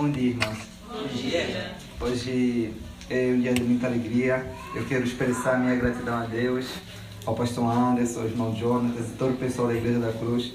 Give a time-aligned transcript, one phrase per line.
[0.00, 0.58] Bom dia, irmãos.
[0.88, 1.76] Bom dia.
[2.00, 2.72] Hoje
[3.10, 4.50] é um dia de muita alegria.
[4.74, 6.70] Eu quero expressar minha gratidão a Deus,
[7.26, 10.54] ao pastor Anderson, ao irmão Jonas e todo o pessoal da Igreja da Cruz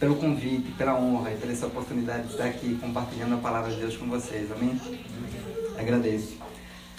[0.00, 3.76] pelo convite, pela honra e pela essa oportunidade de estar aqui compartilhando a palavra de
[3.76, 4.50] Deus com vocês.
[4.50, 4.76] Amém?
[5.78, 6.36] Agradeço.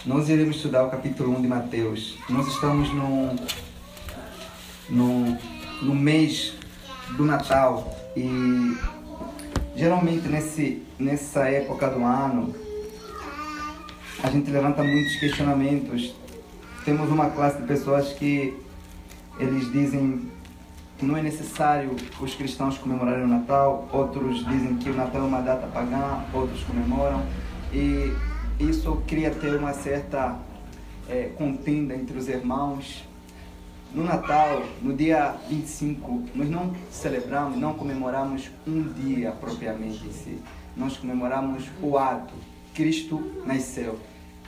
[0.06, 2.16] Nós iremos estudar o capítulo 1 de Mateus.
[2.30, 3.36] Nós estamos no,
[4.90, 5.38] no,
[5.82, 6.54] no mês
[7.18, 8.78] do Natal e
[9.76, 12.54] geralmente nesse, nessa época do ano
[14.24, 16.16] a gente levanta muitos questionamentos.
[16.84, 18.58] Temos uma classe de pessoas que
[19.40, 20.32] eles dizem
[20.98, 25.26] que não é necessário os cristãos comemorarem o Natal, outros dizem que o Natal é
[25.26, 27.22] uma data pagã, outros comemoram,
[27.74, 28.14] e
[28.60, 30.40] isso cria ter uma certa
[31.10, 33.04] é, contenda entre os irmãos.
[33.94, 40.40] No Natal, no dia 25, nós não celebramos, não comemoramos um dia propriamente em si.
[40.76, 42.34] Nós comemoramos o ato.
[42.74, 43.98] Cristo nasceu.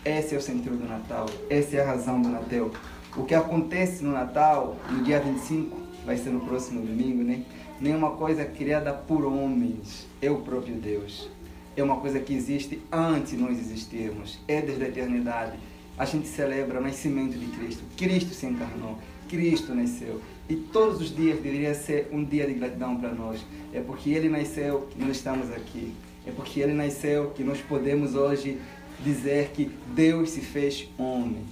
[0.04, 1.26] Esse é o sentido do Natal.
[1.50, 2.72] Essa é a razão do Natal.
[3.16, 7.44] O que acontece no Natal, no dia 25, vai ser no próximo domingo, né?
[7.80, 10.06] Nenhuma coisa criada por homens.
[10.22, 11.30] É o próprio Deus.
[11.76, 14.40] É uma coisa que existe antes de nós existirmos.
[14.48, 15.58] É desde a eternidade.
[15.98, 17.84] A gente celebra o nascimento de Cristo.
[17.96, 18.98] Cristo se encarnou.
[19.30, 20.22] Cristo nasceu.
[20.50, 23.46] E todos os dias deveria ser um dia de gratidão para nós.
[23.74, 25.94] É porque Ele nasceu que nós estamos aqui.
[26.28, 28.60] É porque Ele nasceu que nós podemos hoje
[29.00, 31.46] dizer que Deus se fez homem.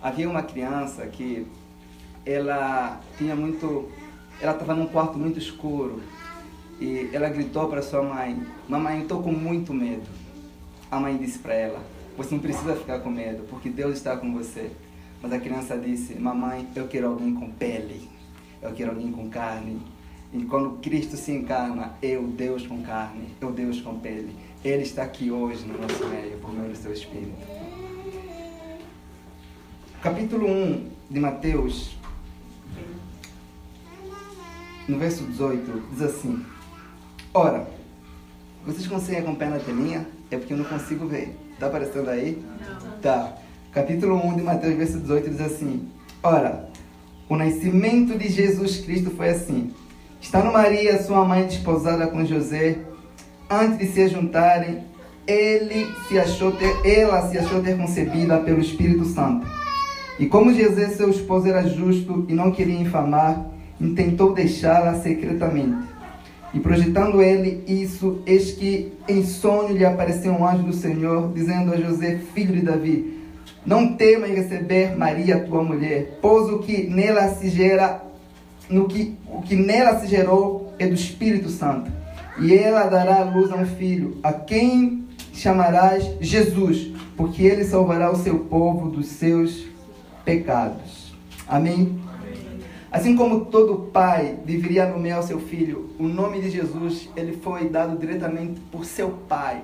[0.00, 1.46] Havia uma criança que
[2.24, 3.90] ela tinha muito
[4.42, 6.02] ela estava num quarto muito escuro
[6.80, 10.08] e ela gritou para sua mãe: Mamãe, estou com muito medo.
[10.90, 11.80] A mãe disse para ela:
[12.16, 14.70] Você não precisa ficar com medo, porque Deus está com você.
[15.22, 18.10] Mas a criança disse: Mamãe, eu quero alguém com pele,
[18.60, 19.80] eu quero alguém com carne.
[20.32, 24.34] E quando Cristo se encarna, o Deus com carne, o Deus com pele.
[24.64, 27.32] Ele está aqui hoje no nosso meio, por meio do seu Espírito.
[30.00, 31.96] Capítulo 1 de Mateus
[34.88, 36.44] no verso 18, diz assim:
[37.34, 37.68] Ora,
[38.64, 40.06] vocês conseguem acompanhar na telinha?
[40.30, 41.36] É porque eu não consigo ver.
[41.52, 42.42] Está aparecendo aí?
[42.60, 42.98] Não.
[43.00, 43.36] Tá.
[43.70, 45.88] Capítulo 1 de Mateus, verso 18, diz assim:
[46.22, 46.70] Ora,
[47.28, 49.72] o nascimento de Jesus Cristo foi assim.
[50.22, 52.78] Estando Maria, sua mãe, desposada com José,
[53.50, 54.78] antes de se juntarem,
[55.26, 59.44] ele se achou ter, ela se achou ter concebida pelo Espírito Santo.
[60.20, 63.44] E como José, seu esposo, era justo e não queria infamar,
[63.80, 65.88] intentou deixá-la secretamente.
[66.54, 71.74] E projetando ele isso, eis que em sonho lhe apareceu um anjo do Senhor, dizendo
[71.74, 73.18] a José, filho de Davi:
[73.66, 78.11] Não temas receber Maria, tua mulher, pois o que nela se gera,
[78.68, 81.90] no que, o que nela se gerou é do Espírito Santo.
[82.38, 88.10] E ela dará à luz a um filho, a quem chamarás Jesus, porque ele salvará
[88.10, 89.66] o seu povo dos seus
[90.24, 91.12] pecados.
[91.46, 92.00] Amém?
[92.90, 97.68] Assim como todo pai deveria nomear o seu filho, o nome de Jesus ele foi
[97.68, 99.62] dado diretamente por seu pai,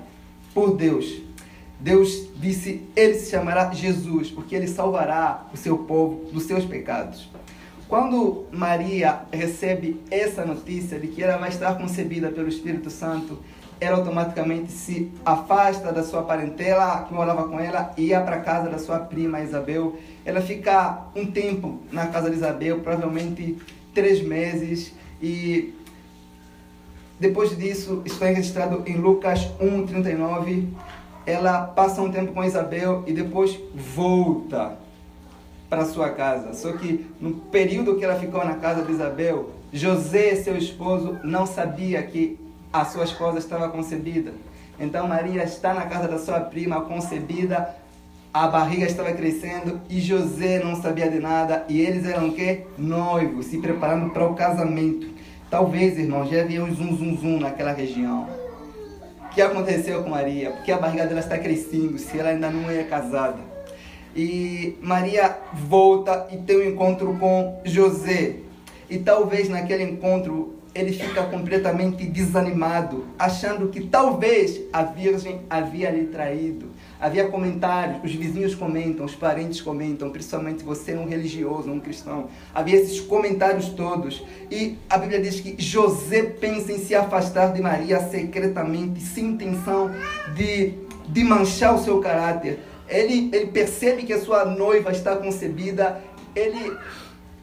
[0.55, 1.21] por Deus.
[1.79, 7.29] Deus disse: Ele se chamará Jesus, porque ele salvará o seu povo dos seus pecados.
[7.89, 13.39] Quando Maria recebe essa notícia de que ela vai estar concebida pelo Espírito Santo,
[13.81, 18.69] ela automaticamente se afasta da sua parentela que morava com ela e ia para casa
[18.69, 19.97] da sua prima Isabel.
[20.23, 23.57] Ela fica um tempo na casa de Isabel, provavelmente
[23.95, 25.75] três meses, e
[27.19, 30.69] depois disso, está registrado em Lucas 1,39.
[31.25, 34.77] Ela passa um tempo com Isabel e depois volta
[35.69, 36.55] para sua casa.
[36.55, 41.47] Só que no período que ela ficou na casa de Isabel, José, seu esposo, não
[41.47, 42.39] sabia que
[42.73, 44.33] a sua esposa estava concebida.
[44.79, 47.75] Então Maria está na casa da sua prima concebida,
[48.33, 52.67] a barriga estava crescendo e José não sabia de nada e eles eram o quê?
[52.77, 55.09] Noivos, se preparando para o casamento.
[55.51, 58.29] Talvez, irmãos, já havia um zum zum zum naquela região.
[59.25, 60.51] O que aconteceu com Maria?
[60.51, 63.39] Porque a barriga dela está crescendo, se ela ainda não é casada.
[64.19, 68.39] E Maria volta e tem um encontro com José.
[68.91, 76.07] E talvez naquele encontro ele fica completamente desanimado, achando que talvez a Virgem havia lhe
[76.07, 76.67] traído.
[77.01, 82.27] Havia comentários, os vizinhos comentam, os parentes comentam, principalmente você, um religioso, um cristão.
[82.53, 84.25] Havia esses comentários todos.
[84.51, 89.93] E a Bíblia diz que José pensa em se afastar de Maria secretamente, sem intenção
[90.35, 90.75] de,
[91.09, 92.59] de manchar o seu caráter.
[92.89, 96.03] Ele, ele percebe que a sua noiva está concebida,
[96.35, 96.77] ele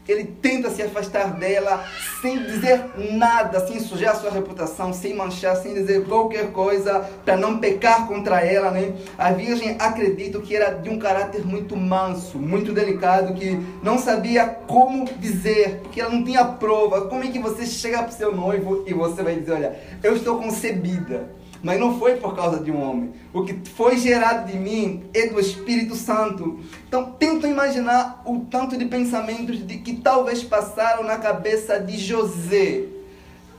[0.07, 1.83] ele tenta se afastar dela
[2.21, 2.79] sem dizer
[3.13, 8.39] nada, sem sujar sua reputação, sem manchar, sem dizer qualquer coisa para não pecar contra
[8.39, 8.93] ela, né?
[9.17, 14.45] A virgem acredito que era de um caráter muito manso, muito delicado, que não sabia
[14.45, 17.07] como dizer, porque ela não tinha prova.
[17.07, 20.15] Como é que você chega para o seu noivo e você vai dizer, olha, eu
[20.15, 21.29] estou concebida?
[21.65, 23.11] Mas não foi por causa de um homem.
[23.33, 26.59] O que foi gerado de mim é do Espírito Santo.
[26.87, 32.83] Então, tento imaginar o tanto de pensamentos de que talvez passaram na cabeça de José.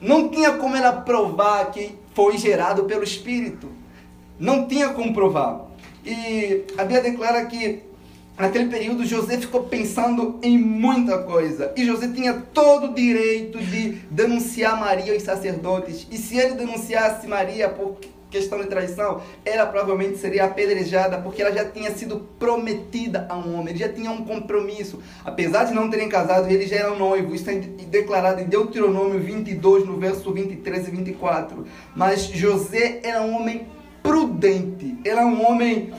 [0.00, 3.68] Não tinha como ela provar que foi gerado pelo Espírito.
[4.38, 5.66] Não tinha como provar.
[6.04, 7.82] E a Bíblia declara que
[8.38, 11.72] Naquele período, José ficou pensando em muita coisa.
[11.74, 16.06] E José tinha todo o direito de denunciar Maria aos sacerdotes.
[16.10, 17.96] E se ele denunciasse Maria por
[18.30, 23.54] questão de traição, ela provavelmente seria apedrejada, porque ela já tinha sido prometida a um
[23.54, 25.00] homem, ele já tinha um compromisso.
[25.24, 27.40] Apesar de não terem casado, eles já eram noivos.
[27.40, 31.66] Isso é declarado em Deuteronômio 22, no verso 23 e 24.
[31.94, 33.66] Mas José era um homem
[34.02, 35.92] prudente, era um homem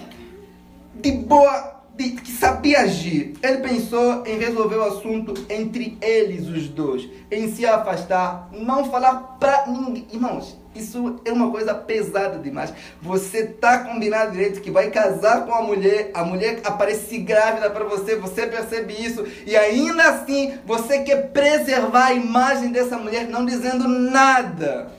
[0.94, 3.34] de boa que sabia agir.
[3.42, 9.38] Ele pensou em resolver o assunto entre eles, os dois, em se afastar, não falar
[9.40, 10.08] para ninguém.
[10.12, 12.72] Irmãos, isso é uma coisa pesada demais.
[13.02, 17.86] Você tá combinado direito que vai casar com a mulher, a mulher aparece grávida para
[17.86, 23.46] você, você percebe isso e ainda assim você quer preservar a imagem dessa mulher não
[23.46, 24.92] dizendo nada.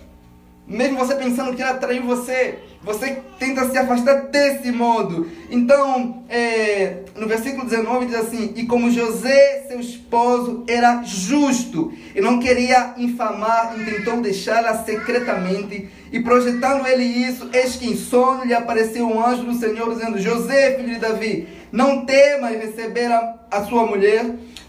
[0.67, 5.28] Mesmo você pensando que ela traiu você, você tenta se afastar desse modo.
[5.50, 12.20] Então, é, no versículo 19 diz assim: E como José, seu esposo, era justo e
[12.20, 15.88] não queria infamar, tentou deixá-la secretamente.
[16.10, 20.19] E projetando ele isso, eis que em sonho lhe apareceu um anjo do Senhor, dizendo:
[20.19, 24.25] José, filho de Davi, não temas receber a, a sua mulher.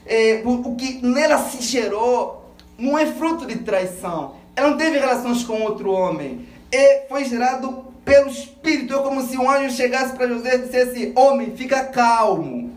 [0.05, 5.43] É, o, que nela se gerou não é fruto de traição ela não teve relações
[5.43, 6.45] com outro homem.
[6.71, 8.95] E foi gerado pelo Espírito.
[8.95, 12.71] É como se um anjo chegasse para José e dissesse: Homem, fica calmo.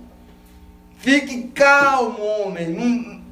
[0.99, 2.69] Fique calmo, homem.
[2.69, 3.23] Não,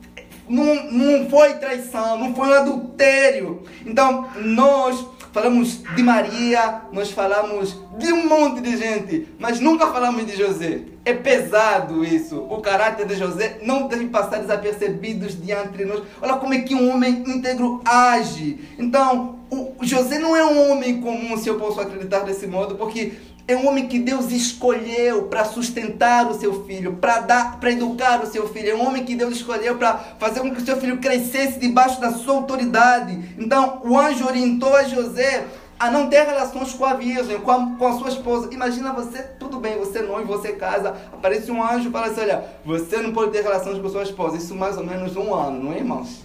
[0.49, 3.63] não, não foi traição, não foi um adultério.
[3.87, 10.27] Então, nós falamos de Maria, nós falamos de um monte de gente, mas nunca falamos
[10.27, 10.83] de José.
[11.05, 12.39] É pesado isso.
[12.39, 16.03] O caráter de José não deve passar desapercebidos diante de nós.
[16.21, 18.61] Olha como é que um homem íntegro age.
[18.79, 23.13] Então, o José não é um homem comum, se eu posso acreditar desse modo, porque
[23.53, 28.23] é um homem que Deus escolheu para sustentar o seu filho, para dar, para educar
[28.23, 28.71] o seu filho.
[28.71, 32.01] É um homem que Deus escolheu para fazer com que o seu filho crescesse debaixo
[32.01, 33.35] da sua autoridade.
[33.39, 35.47] Então, o anjo orientou a José
[35.79, 38.53] a não ter relações com a virgem, com a, com a sua esposa.
[38.53, 42.21] Imagina você, tudo bem, você é noivo, você casa, aparece um anjo e fala assim,
[42.21, 44.37] olha, você não pode ter relações com a sua esposa.
[44.37, 46.21] Isso mais ou menos um ano, não é, irmãos?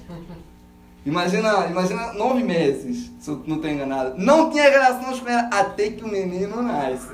[1.06, 4.16] Imagina, imagina nove meses, se eu não estou enganado.
[4.18, 7.10] Não tinha relações com ela até que o menino nasce.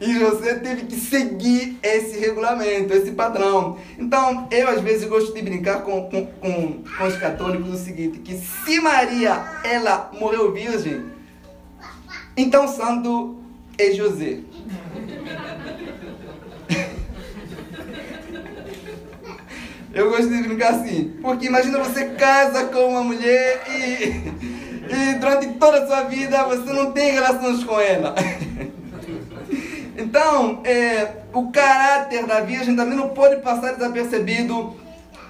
[0.00, 3.78] E você teve que seguir esse regulamento, esse padrão.
[3.98, 8.18] Então, eu às vezes gosto de brincar com, com, com, com os católicos o seguinte,
[8.18, 11.04] que se Maria, ela morreu virgem,
[12.36, 13.36] então santo
[13.78, 14.40] é José.
[19.96, 25.54] Eu gosto de brincar assim, porque imagina você casa com uma mulher e, e durante
[25.54, 28.14] toda a sua vida você não tem relações com ela.
[29.96, 34.76] Então, é, o caráter da Virgem também não pode passar desapercebido.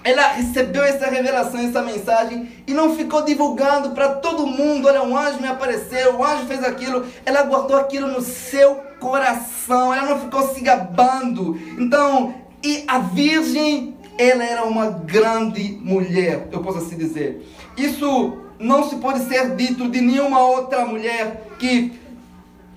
[0.03, 4.89] Ela recebeu essa revelação, essa mensagem e não ficou divulgando para todo mundo.
[4.89, 7.05] Olha, um anjo me apareceu, o anjo fez aquilo.
[7.25, 9.93] Ela guardou aquilo no seu coração.
[9.93, 11.57] Ela não ficou se gabando.
[11.79, 17.47] Então, e a Virgem ela era uma grande mulher, eu posso assim dizer.
[17.77, 21.93] Isso não se pode ser dito de nenhuma outra mulher que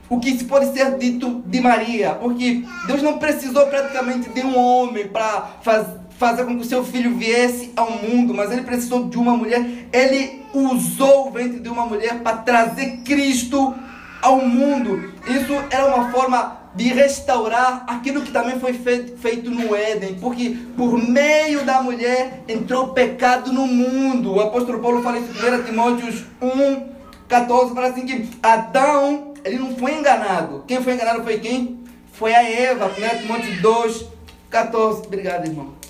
[0.08, 4.58] o que se pode ser dito de Maria, porque Deus não precisou praticamente de um
[4.58, 5.86] homem para faz,
[6.18, 9.88] fazer com que o seu filho viesse ao mundo, mas ele precisou de uma mulher.
[9.90, 13.74] Ele usou o ventre de uma mulher para trazer Cristo
[14.20, 15.14] ao mundo.
[15.28, 20.96] Isso era uma forma de restaurar aquilo que também foi feito, no Éden, porque por
[20.96, 24.34] meio da mulher entrou pecado no mundo.
[24.34, 26.88] O apóstolo Paulo fala isso em 1 Timóteo 1,
[27.28, 30.64] 14, fala assim que Adão, ele não foi enganado.
[30.66, 31.80] Quem foi enganado foi quem?
[32.12, 34.04] Foi a Eva, 1 Timóteo 2,
[34.48, 35.06] 14.
[35.06, 35.80] Obrigado, irmão.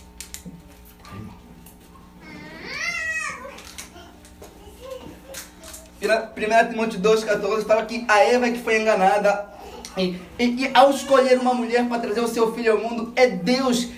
[6.03, 9.51] 1 Timóteo 2, 14 fala que a Eva é que foi enganada
[9.97, 13.27] e, e, e, ao escolher uma mulher para trazer o seu filho ao mundo, é
[13.27, 13.89] Deus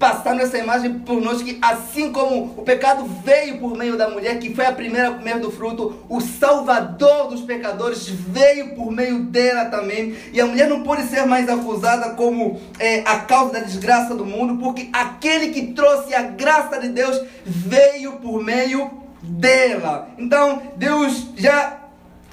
[0.00, 4.38] passando essa imagem por nós que assim como o pecado veio por meio da mulher,
[4.38, 9.24] que foi a primeira a comer do fruto, o Salvador dos pecadores veio por meio
[9.24, 10.16] dela também.
[10.32, 14.24] E a mulher não pode ser mais acusada como é, a causa da desgraça do
[14.24, 18.90] mundo, porque aquele que trouxe a graça de Deus veio por meio
[19.22, 20.08] dela.
[20.16, 21.79] Então Deus já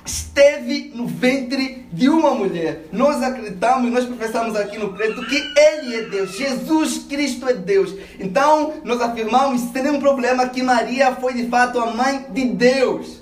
[0.07, 2.85] esteve no ventre de uma mulher.
[2.91, 7.93] Nós acreditamos, nós professamos aqui no preto que Ele é Deus, Jesus Cristo é Deus.
[8.19, 13.21] Então, nós afirmamos sem nenhum problema que Maria foi de fato a mãe de Deus.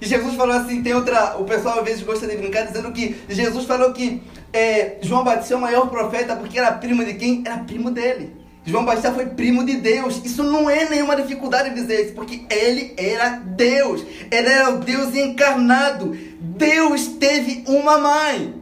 [0.00, 3.16] E Jesus falou assim, tem outra, o pessoal às vezes gosta de brincar dizendo que
[3.28, 4.20] Jesus falou que
[4.52, 7.44] é, João Batista é o maior profeta porque era primo de quem?
[7.46, 8.41] Era primo dele.
[8.64, 10.20] João Batista foi primo de Deus.
[10.24, 14.04] Isso não é nenhuma dificuldade dizer isso, porque ele era Deus.
[14.30, 16.16] Ele era o Deus encarnado.
[16.40, 18.54] Deus teve uma mãe.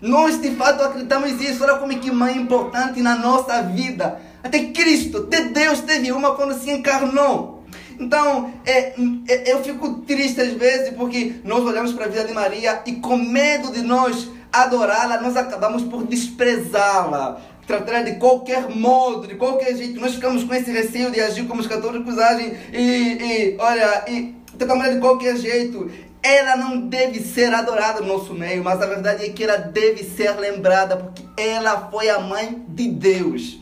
[0.00, 1.62] Nós de fato acreditamos nisso.
[1.62, 4.20] Olha como é que mãe é importante na nossa vida.
[4.42, 7.62] Até Cristo, até Deus teve uma quando se encarnou.
[8.00, 8.94] Então, é,
[9.28, 12.94] é, eu fico triste às vezes porque nós olhamos para a vida de Maria e
[12.94, 17.40] com medo de nós adorá-la, nós acabamos por desprezá-la
[17.78, 20.00] tratar de qualquer modo, de qualquer jeito.
[20.00, 24.34] Nós ficamos com esse receio de agir como os católicos agem e, e olha, e
[24.58, 25.90] tentar de qualquer jeito.
[26.22, 30.04] Ela não deve ser adorada no nosso meio, mas a verdade é que ela deve
[30.04, 33.60] ser lembrada porque ela foi a mãe de Deus.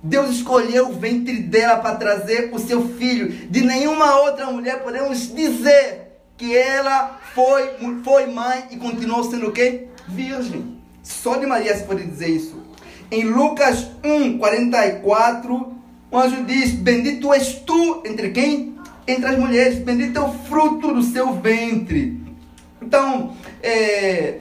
[0.00, 3.30] Deus escolheu o ventre dela para trazer o seu filho.
[3.50, 7.68] De nenhuma outra mulher podemos dizer que ela foi,
[8.04, 9.88] foi mãe e continuou sendo o quê?
[10.06, 10.77] Virgem.
[11.08, 12.62] Só de Maria se pode dizer isso.
[13.10, 15.72] Em Lucas 1, 44,
[16.10, 18.76] o anjo diz: Bendito és tu entre quem?
[19.06, 22.20] Entre as mulheres, bendito é o fruto do seu ventre.
[22.82, 24.40] Então, é,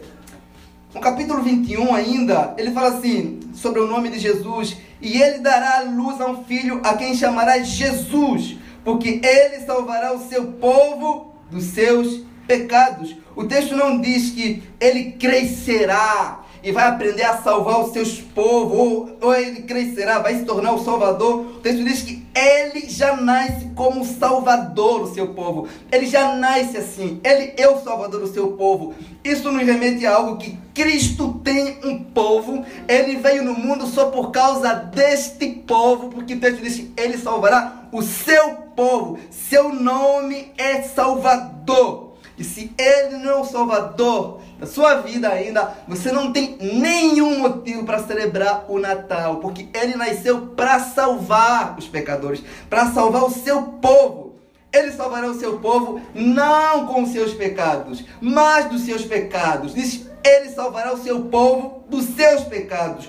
[0.94, 5.84] no capítulo 21 ainda, ele fala assim, sobre o nome de Jesus, e ele dará
[5.84, 11.64] luz a um filho a quem chamará Jesus, porque ele salvará o seu povo dos
[11.64, 13.16] seus pecados.
[13.38, 18.78] O texto não diz que ele crescerá, e vai aprender a salvar os seus povos,
[18.78, 21.46] ou, ou ele crescerá, vai se tornar o Salvador.
[21.46, 25.70] O texto diz que ele já nasce como Salvador do seu povo.
[25.90, 27.22] Ele já nasce assim.
[27.24, 28.94] Ele é o Salvador do seu povo.
[29.24, 32.66] Isso nos remete a algo que Cristo tem um povo.
[32.86, 37.18] Ele veio no mundo só por causa deste povo, porque o texto diz que ele
[37.18, 39.18] salvará o seu povo.
[39.32, 42.08] Seu nome é Salvador.
[42.38, 47.40] E se ele não é o Salvador, da sua vida ainda, você não tem nenhum
[47.40, 53.30] motivo para celebrar o Natal, porque ele nasceu para salvar os pecadores, para salvar o
[53.30, 54.36] seu povo.
[54.74, 59.74] Ele salvará o seu povo não com seus pecados, mas dos seus pecados.
[59.76, 63.08] Ele salvará o seu povo dos seus pecados.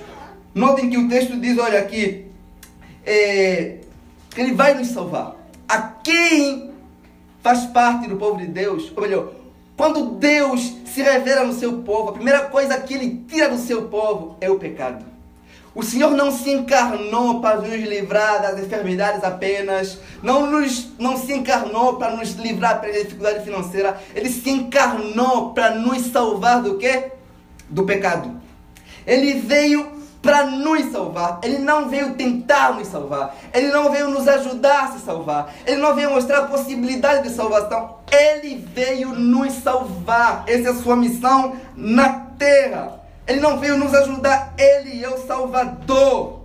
[0.55, 2.27] Notem que o texto diz, olha aqui,
[3.05, 3.79] é,
[4.37, 5.37] ele vai nos salvar.
[5.69, 6.71] A quem
[7.43, 9.33] faz parte do povo de Deus, ou melhor,
[9.77, 13.83] quando Deus se revela no seu povo, a primeira coisa que ele tira do seu
[13.83, 15.05] povo é o pecado.
[15.73, 21.33] O Senhor não se encarnou para nos livrar das enfermidades apenas, não, nos, não se
[21.33, 27.13] encarnou para nos livrar da dificuldade financeira, ele se encarnou para nos salvar do quê?
[27.71, 28.33] Do pecado.
[29.07, 31.41] Ele veio para nos salvar.
[31.43, 33.37] Ele não veio tentar nos salvar.
[33.53, 35.53] Ele não veio nos ajudar a se salvar.
[35.67, 37.97] Ele não veio mostrar a possibilidade de salvação.
[38.11, 40.45] Ele veio nos salvar.
[40.47, 42.09] Essa é a sua missão na
[42.39, 43.01] terra.
[43.27, 44.55] Ele não veio nos ajudar.
[44.59, 46.39] Ele é o Salvador.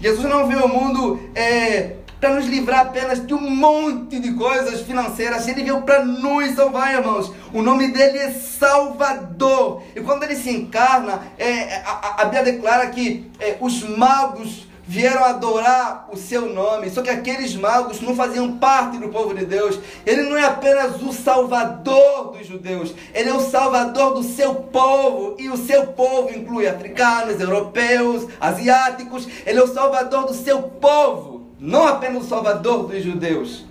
[0.00, 4.82] Jesus não veio ao mundo é, para nos livrar apenas de um monte de coisas
[4.82, 5.48] financeiras.
[5.48, 7.32] Ele veio para nos salvar, irmãos.
[7.52, 9.82] O nome dele é Salvador.
[9.96, 15.24] E quando ele se encarna, é, a, a Bíblia declara que é, os magos vieram
[15.24, 16.90] adorar o seu nome.
[16.90, 19.80] Só que aqueles magos não faziam parte do povo de Deus.
[20.06, 25.34] Ele não é apenas o salvador dos judeus, ele é o salvador do seu povo.
[25.40, 29.26] E o seu povo inclui africanos, europeus, asiáticos.
[29.44, 31.31] Ele é o salvador do seu povo
[31.62, 33.64] não apenas o Salvador dos judeus.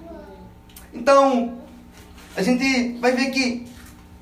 [0.94, 1.58] Então,
[2.38, 3.66] a gente vai ver que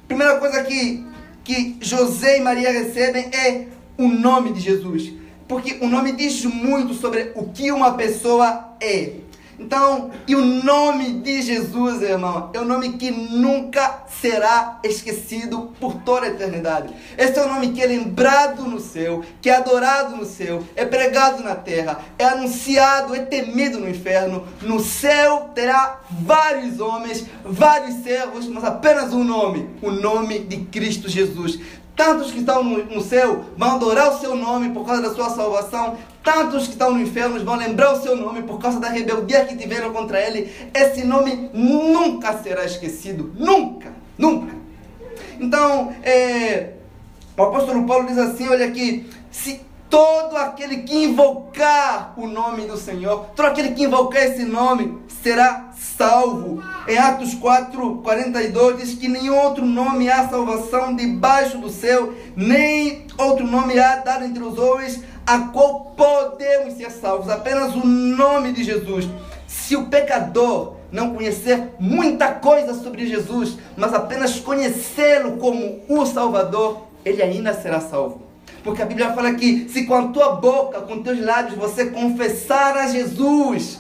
[0.03, 1.05] a primeira coisa que,
[1.43, 5.13] que José e Maria recebem é o nome de Jesus.
[5.47, 9.11] Porque o nome diz muito sobre o que uma pessoa é.
[9.59, 15.95] Então, e o nome de Jesus, irmão, é um nome que nunca será esquecido por
[15.95, 16.93] toda a eternidade.
[17.17, 20.63] Esse é o um nome que é lembrado no céu, que é adorado no céu,
[20.77, 24.47] é pregado na terra, é anunciado, é temido no inferno.
[24.61, 31.09] No céu terá vários homens, vários servos, mas apenas um nome: o nome de Cristo
[31.09, 31.59] Jesus.
[31.99, 35.29] Tantos que estão no, no céu vão adorar o seu nome por causa da sua
[35.31, 39.45] salvação, Tantos que estão no inferno vão lembrar o seu nome por causa da rebeldia
[39.45, 40.51] que tiveram contra ele.
[40.73, 43.33] Esse nome nunca será esquecido.
[43.38, 44.53] Nunca, nunca.
[45.39, 46.73] Então, é,
[47.38, 52.77] o apóstolo Paulo diz assim: olha aqui, se todo aquele que invocar o nome do
[52.77, 56.61] Senhor, todo aquele que invocar esse nome, será salvo.
[56.88, 63.07] Em Atos 4, 42 diz que nenhum outro nome há salvação debaixo do céu, nem
[63.17, 67.29] outro nome há dado entre os homens, a qual podemos ser salvos.
[67.29, 69.07] Apenas o nome de Jesus.
[69.48, 76.88] Se o pecador não conhecer muita coisa sobre Jesus, mas apenas conhecê-lo como o Salvador,
[77.05, 78.24] ele ainda será salvo.
[78.63, 82.75] Porque a Bíblia fala que se com a tua boca, com teus lábios, você confessar
[82.75, 83.79] a Jesus,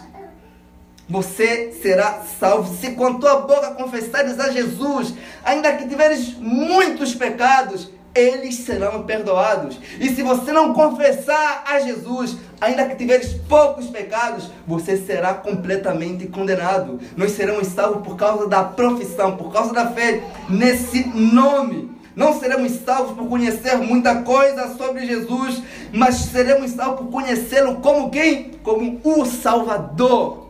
[1.09, 2.77] você será salvo.
[2.77, 9.03] Se com a tua boca confessares a Jesus, ainda que tiveres muitos pecados, eles serão
[9.03, 9.79] perdoados.
[9.99, 16.27] E se você não confessar a Jesus, ainda que tiveres poucos pecados, você será completamente
[16.27, 16.99] condenado.
[17.15, 21.97] Nós seremos salvos por causa da profissão, por causa da fé nesse nome.
[22.15, 25.61] Não seremos salvos por conhecer muita coisa sobre Jesus,
[25.93, 28.51] mas seremos salvos por conhecê-lo como quem?
[28.63, 30.49] Como o Salvador.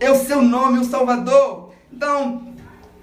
[0.00, 1.70] É o seu nome, o Salvador.
[1.92, 2.49] Então,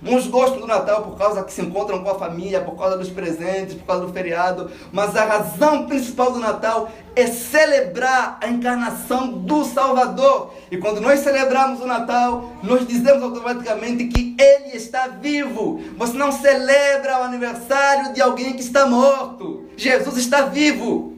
[0.08, 3.10] Uns gostam do Natal por causa que se encontram com a família, por causa dos
[3.10, 9.34] presentes, por causa do feriado, mas a razão principal do Natal é celebrar a encarnação
[9.34, 10.54] do Salvador.
[10.72, 15.82] E quando nós celebramos o Natal, nós dizemos automaticamente que Ele está vivo.
[15.98, 19.66] Você não celebra o aniversário de alguém que está morto.
[19.76, 21.18] Jesus está vivo.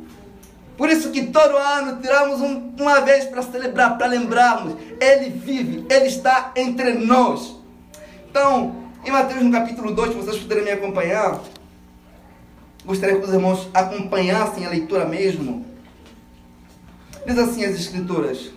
[0.77, 4.75] Por isso que todo ano tiramos um, uma vez para celebrar, para lembrarmos.
[5.00, 7.59] Ele vive, Ele está entre nós.
[8.29, 11.41] Então, em Mateus no capítulo 2, se vocês puderem me acompanhar,
[12.86, 15.65] gostaria que os irmãos acompanhassem a leitura mesmo.
[17.25, 18.51] Diz assim as Escrituras: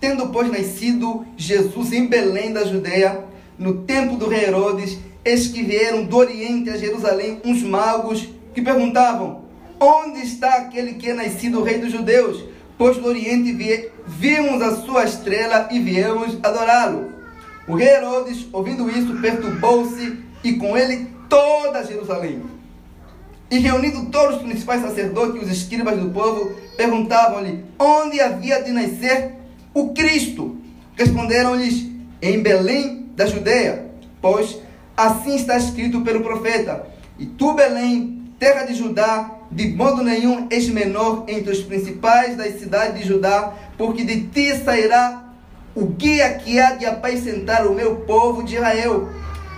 [0.00, 3.24] Tendo, pois, nascido Jesus em Belém da Judeia,
[3.58, 8.62] no tempo do rei Herodes, eis que vieram do Oriente a Jerusalém uns magos que
[8.62, 9.42] perguntavam:
[9.80, 12.44] Onde está aquele que é nascido rei dos judeus?
[12.78, 17.19] Pois do Oriente vimos a sua estrela e viemos adorá-lo.
[17.70, 22.42] O rei Herodes, ouvindo isso, perturbou-se e com ele toda Jerusalém.
[23.48, 28.72] E reunindo todos os principais sacerdotes e os escribas do povo, perguntavam-lhe onde havia de
[28.72, 29.36] nascer
[29.72, 30.56] o Cristo.
[30.96, 31.86] Responderam-lhes:
[32.20, 33.86] em Belém da Judeia,
[34.20, 34.58] pois
[34.96, 36.88] assim está escrito pelo profeta:
[37.20, 42.58] E tu, Belém, terra de Judá, de modo nenhum és menor entre os principais das
[42.58, 45.29] cidades de Judá, porque de ti sairá
[45.74, 49.08] o guia que há de apacentar o meu povo de Israel.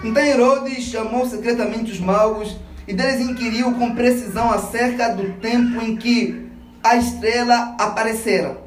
[0.05, 5.97] Então Herodes chamou secretamente os magos e deles inquiriu com precisão acerca do tempo em
[5.97, 6.51] que
[6.83, 8.61] a estrela aparecera.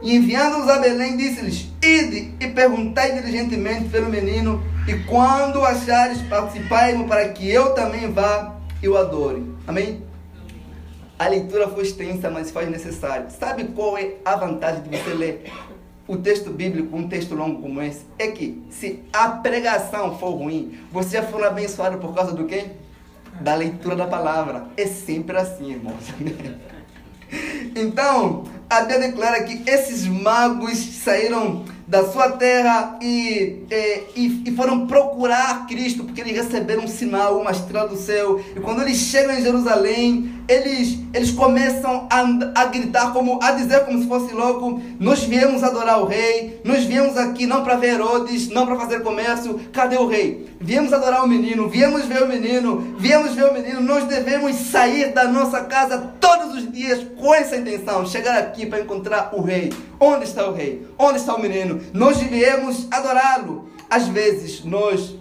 [0.00, 7.06] E enviando-os a Belém, disse-lhes: Ide e perguntai diligentemente pelo menino, e quando achares, participai-mo
[7.06, 9.44] para que eu também vá e o adore.
[9.66, 10.02] Amém?
[11.18, 13.26] A leitura foi extensa, mas faz necessário.
[13.38, 15.44] Sabe qual é a vantagem de você ler
[16.08, 20.78] o texto bíblico, um texto longo como esse, é que se a pregação for ruim,
[20.90, 22.70] você já foi abençoado por causa do quê?
[23.42, 24.66] Da leitura da palavra.
[24.76, 26.08] É sempre assim, irmãos.
[27.76, 33.64] Então, a Bíblia declara que esses magos saíram da sua terra e,
[34.14, 38.38] e, e, foram procurar Cristo, porque eles receberam um sinal, uma estrela do céu.
[38.54, 43.86] E quando eles chegam em Jerusalém, eles, eles começam a, a gritar, como a dizer
[43.86, 47.94] como se fosse louco: Nós viemos adorar o rei, nós viemos aqui não para ver
[47.94, 49.58] Herodes, não para fazer comércio.
[49.72, 50.46] Cadê o rei?
[50.60, 53.80] Viemos adorar o menino, viemos ver o menino, viemos ver o menino.
[53.80, 58.80] Nós devemos sair da nossa casa todos os dias com essa intenção, chegar aqui para
[58.80, 59.72] encontrar o rei.
[60.00, 60.86] Onde está o rei?
[60.98, 61.77] Onde está o menino?
[61.92, 63.68] Nós viemos adorá-lo.
[63.90, 65.16] Às vezes nós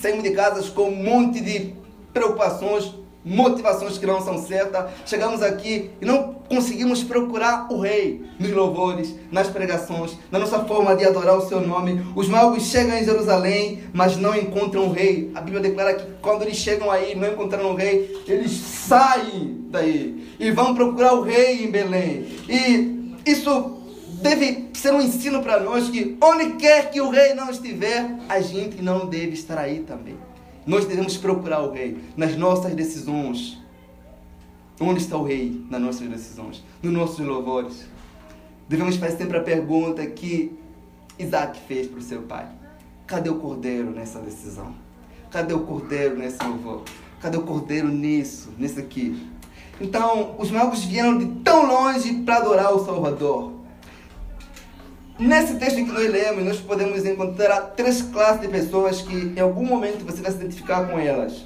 [0.00, 1.74] saímos de casas com um monte de
[2.12, 2.92] preocupações,
[3.24, 4.90] motivações que não são certas.
[5.06, 10.94] Chegamos aqui e não conseguimos procurar o Rei nos louvores, nas pregações, na nossa forma
[10.96, 12.04] de adorar o seu nome.
[12.14, 15.30] Os magos chegam em Jerusalém, mas não encontram o Rei.
[15.34, 20.34] A Bíblia declara que quando eles chegam aí, não encontraram o Rei, eles saem daí
[20.38, 22.26] e vão procurar o Rei em Belém.
[22.48, 23.81] E isso
[24.22, 28.40] deve ser um ensino para nós que onde quer que o rei não estiver, a
[28.40, 30.16] gente não deve estar aí também.
[30.64, 33.60] Nós devemos procurar o rei nas nossas decisões.
[34.80, 37.84] Onde está o rei nas nossas decisões, nos nossos louvores?
[38.68, 40.56] Devemos fazer sempre a pergunta que
[41.18, 42.46] Isaac fez para o seu pai:
[43.06, 44.74] Cadê o cordeiro nessa decisão?
[45.30, 46.82] Cadê o cordeiro nesse louvor?
[47.20, 49.28] Cadê o cordeiro nisso, nisso aqui?
[49.80, 53.51] Então, os magos vieram de tão longe para adorar o Salvador.
[55.18, 59.64] Nesse texto que nós lemos, nós podemos encontrar três classes de pessoas que em algum
[59.64, 61.44] momento você vai se identificar com elas.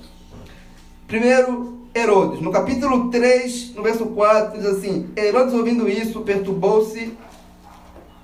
[1.07, 2.41] Primeiro, Herodes.
[2.41, 7.13] No capítulo 3, no verso 4, diz assim: Herodes, ouvindo isso, perturbou-se.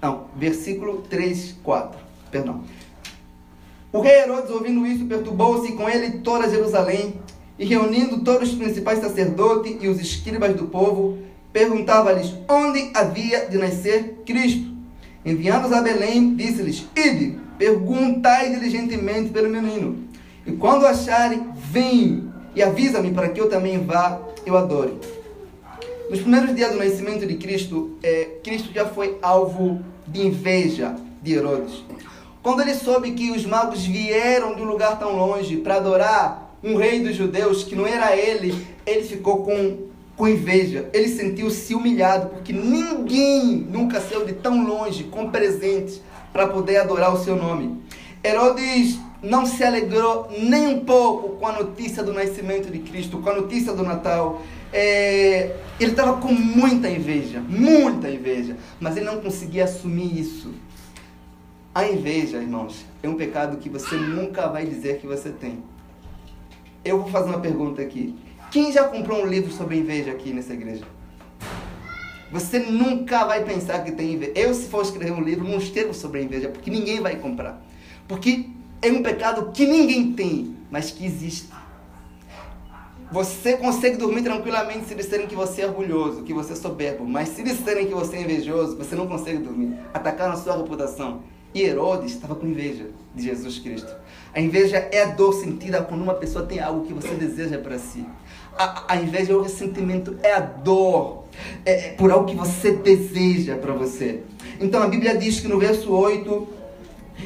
[0.00, 2.00] Não, versículo 3, 4.
[2.30, 2.64] Perdão.
[3.92, 7.20] O rei Herodes, ouvindo isso, perturbou-se com ele toda Jerusalém,
[7.58, 11.18] e reunindo todos os principais sacerdotes e os escribas do povo,
[11.52, 14.71] perguntava-lhes onde havia de nascer Cristo.
[15.24, 20.04] Enviando-os a Belém, disse-lhes: Ide, perguntai diligentemente pelo menino.
[20.46, 24.94] E quando acharem, vem e avisa-me para que eu também vá, eu adore.
[26.10, 31.32] Nos primeiros dias do nascimento de Cristo, é, Cristo já foi alvo de inveja de
[31.32, 31.82] Herodes.
[32.42, 36.76] Quando ele soube que os magos vieram de um lugar tão longe para adorar um
[36.76, 38.54] rei dos judeus que não era ele,
[38.84, 39.78] ele ficou com,
[40.16, 40.88] com inveja.
[40.92, 46.00] Ele sentiu-se humilhado, porque ninguém nunca saiu de tão longe com presentes
[46.32, 47.82] para poder adorar o seu nome.
[48.24, 53.30] Herodes não se alegrou nem um pouco com a notícia do nascimento de Cristo, com
[53.30, 54.42] a notícia do Natal.
[54.72, 60.52] É, ele estava com muita inveja, muita inveja, mas ele não conseguia assumir isso.
[61.74, 65.62] A inveja, irmãos, é um pecado que você nunca vai dizer que você tem.
[66.84, 68.14] Eu vou fazer uma pergunta aqui.
[68.52, 70.84] Quem já comprou um livro sobre inveja aqui nessa igreja?
[72.30, 74.32] Você nunca vai pensar que tem inveja.
[74.34, 77.64] Eu, se for escrever um livro, não escrevo sobre inveja, porque ninguém vai comprar.
[78.06, 78.50] Porque
[78.82, 81.48] é um pecado que ninguém tem, mas que existe.
[83.10, 87.30] Você consegue dormir tranquilamente se disserem que você é orgulhoso, que você é soberbo, mas
[87.30, 89.78] se disserem que você é invejoso, você não consegue dormir.
[89.94, 91.22] Atacaram a sua reputação.
[91.54, 93.94] E Herodes estava com inveja de Jesus Cristo.
[94.34, 97.78] A inveja é a dor sentida quando uma pessoa tem algo que você deseja para
[97.78, 98.04] si.
[98.56, 101.24] A, a, inveja é o ressentimento, é a dor
[101.64, 104.20] é, é por algo que você deseja para você.
[104.58, 106.48] Então a Bíblia diz que no verso 8,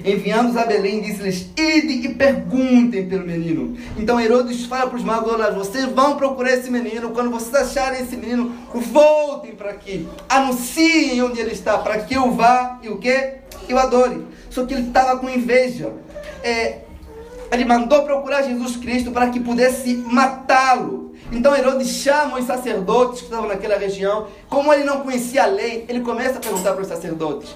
[0.05, 3.77] enviando-os a Belém, disse-lhes: Ide e perguntem pelo menino.
[3.97, 7.11] Então Herodes fala para os magos: vocês vão procurar esse menino.
[7.11, 10.09] Quando vocês acharem esse menino, voltem para aqui.
[10.29, 13.35] Anunciem onde ele está, para que eu vá e o que?
[13.69, 14.27] Eu adore.
[14.51, 15.93] Só que ele estava com inveja.
[16.43, 16.86] É,
[17.51, 21.15] ele mandou procurar Jesus Cristo para que pudesse matá-lo.
[21.33, 24.29] Então Herodes chama os sacerdotes que estavam naquela região.
[24.49, 27.55] Como ele não conhecia a lei, ele começa a perguntar para os sacerdotes: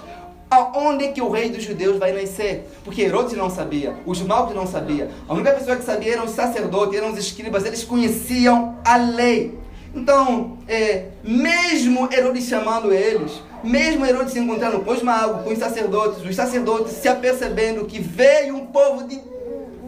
[0.51, 2.69] aonde é que o rei dos judeus vai nascer?
[2.85, 5.09] Porque Herodes não sabia, os magos não sabiam.
[5.29, 9.59] A única pessoa que sabia eram os sacerdotes, eram os escribas, eles conheciam a lei.
[9.95, 15.59] Então, é, mesmo Herodes chamando eles, mesmo Herodes se encontrando com os magos, com os
[15.59, 19.21] sacerdotes, os sacerdotes se apercebendo que veio um povo de,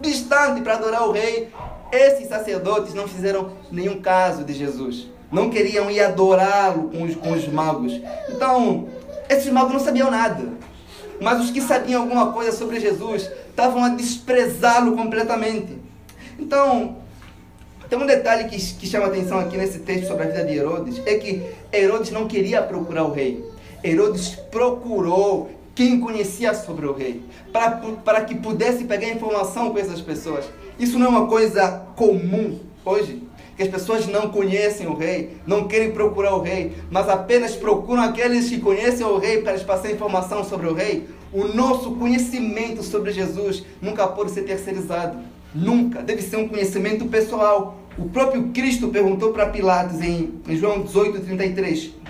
[0.03, 1.49] distante para adorar o rei,
[1.91, 5.09] esses sacerdotes não fizeram nenhum caso de Jesus.
[5.31, 7.99] Não queriam ir adorá-lo com os, com os magos.
[8.29, 8.88] Então,
[9.29, 10.45] esses magos não sabiam nada.
[11.21, 15.79] Mas os que sabiam alguma coisa sobre Jesus estavam a desprezá-lo completamente.
[16.38, 16.97] Então,
[17.88, 21.01] tem um detalhe que, que chama atenção aqui nesse texto sobre a vida de Herodes:
[21.07, 23.45] é que Herodes não queria procurar o rei.
[23.85, 27.71] Herodes procurou quem conhecia sobre o rei, para,
[28.05, 30.45] para que pudesse pegar informação com essas pessoas.
[30.79, 33.23] Isso não é uma coisa comum hoje
[33.57, 38.03] que as pessoas não conhecem o rei, não querem procurar o rei, mas apenas procuram
[38.03, 41.07] aqueles que conhecem o rei para lhes passar informação sobre o rei.
[41.33, 45.19] O nosso conhecimento sobre Jesus nunca pode ser terceirizado.
[45.55, 46.03] Nunca.
[46.03, 47.79] Deve ser um conhecimento pessoal.
[47.99, 52.02] O próprio Cristo perguntou para Pilatos em, em João 18, 33.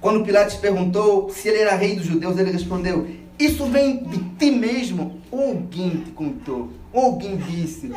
[0.00, 3.06] Quando Pilatos perguntou se ele era rei dos judeus, ele respondeu:
[3.38, 5.20] Isso vem de ti mesmo?
[5.30, 7.92] Alguém te contou, alguém disse.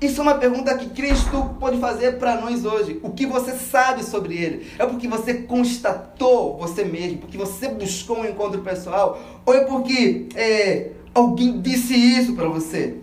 [0.00, 2.98] Isso é uma pergunta que Cristo pode fazer para nós hoje.
[3.04, 4.66] O que você sabe sobre Ele?
[4.76, 10.26] É porque você constatou você mesmo, porque você buscou um encontro pessoal, ou é porque
[10.34, 12.96] é, alguém disse isso para você?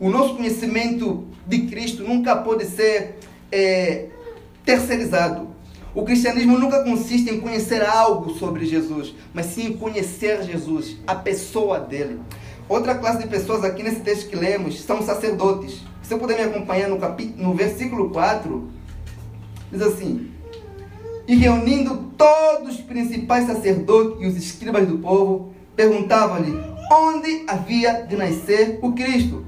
[0.00, 3.18] O nosso conhecimento de Cristo nunca pode ser
[3.52, 4.06] é,
[4.64, 5.55] terceirizado.
[5.96, 11.14] O cristianismo nunca consiste em conhecer algo sobre Jesus, mas sim em conhecer Jesus, a
[11.14, 12.20] pessoa dele.
[12.68, 15.80] Outra classe de pessoas aqui nesse texto que lemos são sacerdotes.
[16.02, 18.68] Se eu puder me acompanhar no, capítulo, no versículo 4,
[19.72, 20.30] diz assim:
[21.26, 26.52] E reunindo todos os principais sacerdotes e os escribas do povo, perguntavam-lhe
[26.92, 29.46] onde havia de nascer o Cristo.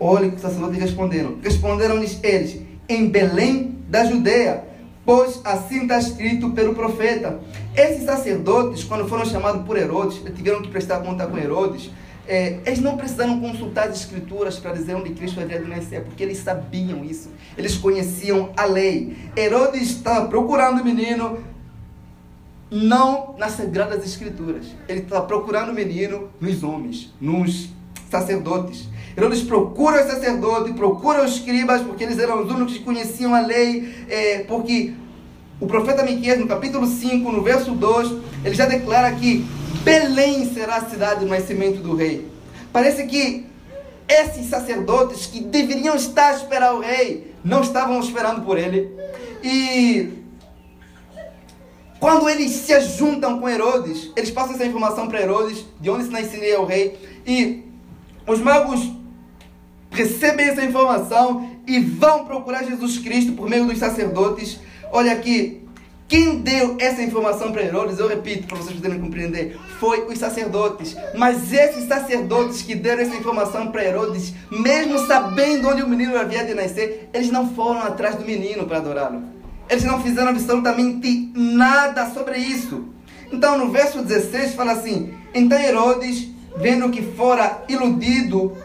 [0.00, 1.36] Olha que os sacerdotes responderam.
[1.42, 2.58] Responderam-lhes eles:
[2.88, 4.69] Em Belém da Judeia,
[5.04, 7.40] pois assim está escrito pelo profeta.
[7.76, 11.90] Esses sacerdotes, quando foram chamados por Herodes, tiveram que prestar conta com Herodes
[12.30, 16.22] é, eles não precisaram consultar as escrituras para dizer onde Cristo havia de nascer, porque
[16.22, 17.28] eles sabiam isso.
[17.58, 19.16] Eles conheciam a lei.
[19.36, 21.38] Herodes estava procurando o menino,
[22.70, 24.66] não nas sagradas escrituras.
[24.88, 27.70] Ele estava procurando o menino nos homens, nos
[28.08, 28.88] sacerdotes.
[29.16, 33.40] Herodes procura os sacerdotes, procura os escribas, porque eles eram os únicos que conheciam a
[33.40, 34.94] lei, é, porque
[35.60, 38.12] o profeta Miqueias, no capítulo 5, no verso 2,
[38.44, 39.44] ele já declara que
[39.82, 42.26] Belém será a cidade do nascimento do rei.
[42.72, 43.46] Parece que
[44.08, 48.90] esses sacerdotes que deveriam estar a esperar o rei, não estavam esperando por ele.
[49.42, 50.20] E
[51.98, 56.10] quando eles se juntam com Herodes, eles passam essa informação para Herodes, de onde se
[56.10, 56.98] nasceria o rei.
[57.26, 57.64] E
[58.26, 58.90] os magos
[59.90, 64.60] recebem essa informação e vão procurar Jesus Cristo por meio dos sacerdotes.
[64.92, 65.60] Olha aqui,
[66.10, 70.96] quem deu essa informação para Herodes, eu repito para vocês poderem compreender, foi os sacerdotes.
[71.14, 76.44] Mas esses sacerdotes que deram essa informação para Herodes, mesmo sabendo onde o menino havia
[76.44, 79.22] de nascer, eles não foram atrás do menino para adorá-lo.
[79.68, 82.88] Eles não fizeram absolutamente nada sobre isso.
[83.30, 86.26] Então, no verso 16, fala assim: Então Herodes,
[86.56, 88.56] vendo que fora iludido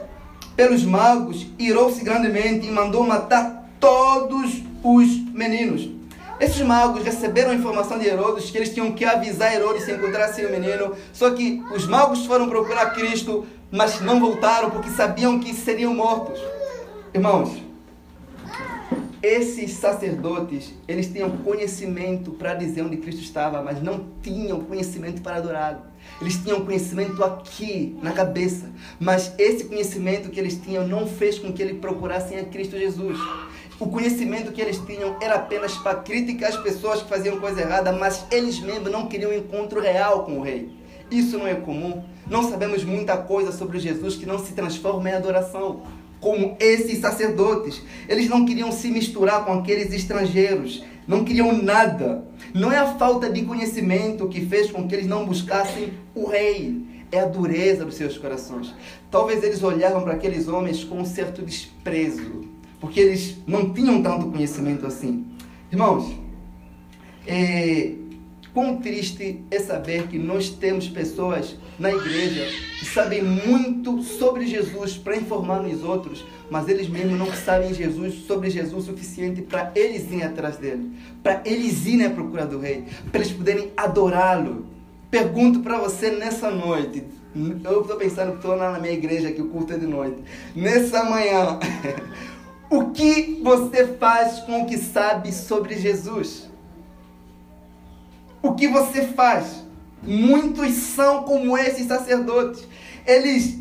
[0.56, 5.90] pelos magos, irou-se grandemente e mandou matar todos os meninos.
[6.40, 10.46] Esses magos receberam a informação de Herodes que eles tinham que avisar Herodes se encontrassem
[10.46, 10.94] o menino.
[11.14, 16.40] Só que os magos foram procurar Cristo, mas não voltaram porque sabiam que seriam mortos.
[17.14, 17.58] Irmãos,
[19.24, 25.38] esses sacerdotes, eles tinham conhecimento para dizer onde Cristo estava, mas não tinham conhecimento para
[25.38, 25.82] adorá-lo.
[26.22, 31.52] Eles tinham conhecimento aqui, na cabeça, mas esse conhecimento que eles tinham não fez com
[31.52, 33.20] que eles procurassem a Cristo Jesus.
[33.78, 37.92] O conhecimento que eles tinham era apenas para criticar as pessoas que faziam coisa errada,
[37.92, 40.70] mas eles mesmos não queriam um encontro real com o rei.
[41.12, 42.02] Isso não é comum.
[42.26, 45.84] Não sabemos muita coisa sobre Jesus que não se transforma em adoração
[46.20, 47.84] como esses sacerdotes.
[48.08, 52.26] Eles não queriam se misturar com aqueles estrangeiros, não queriam nada.
[52.54, 56.86] Não é a falta de conhecimento que fez com que eles não buscassem o rei,
[57.12, 58.74] é a dureza dos seus corações.
[59.12, 62.46] Talvez eles olhavam para aqueles homens com um certo desprezo,
[62.80, 65.26] porque eles não tinham tanto conhecimento assim.
[65.72, 66.16] Irmãos,
[67.28, 67.94] é,
[68.56, 72.48] Quão triste é saber que nós temos pessoas na igreja
[72.80, 78.26] que sabem muito sobre Jesus para informar nos outros, mas eles mesmos não sabem Jesus
[78.26, 80.90] sobre Jesus o suficiente para eles irem atrás dele,
[81.22, 84.66] para eles irem à procura do rei, para eles poderem adorá-lo.
[85.12, 87.04] Pergunto para você nessa noite,
[87.62, 90.24] eu estou pensando que estou na minha igreja que o culto é de noite.
[90.56, 91.60] Nessa manhã,
[92.72, 96.55] o que você faz com o que sabe sobre Jesus?
[98.48, 99.64] O que você faz.
[100.04, 102.64] Muitos são como esses sacerdotes.
[103.06, 103.58] Eles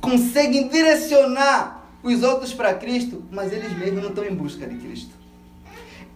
[0.00, 5.14] conseguem direcionar os outros para Cristo, mas eles mesmos não estão em busca de Cristo.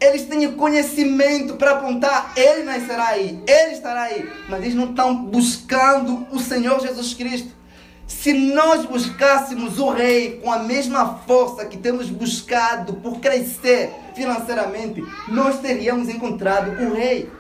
[0.01, 5.25] Eles têm conhecimento para apontar, ele nascerá aí, ele estará aí, mas eles não estão
[5.25, 7.59] buscando o Senhor Jesus Cristo.
[8.07, 15.03] Se nós buscássemos o Rei com a mesma força que temos buscado por crescer financeiramente,
[15.29, 17.31] nós teríamos encontrado o Rei.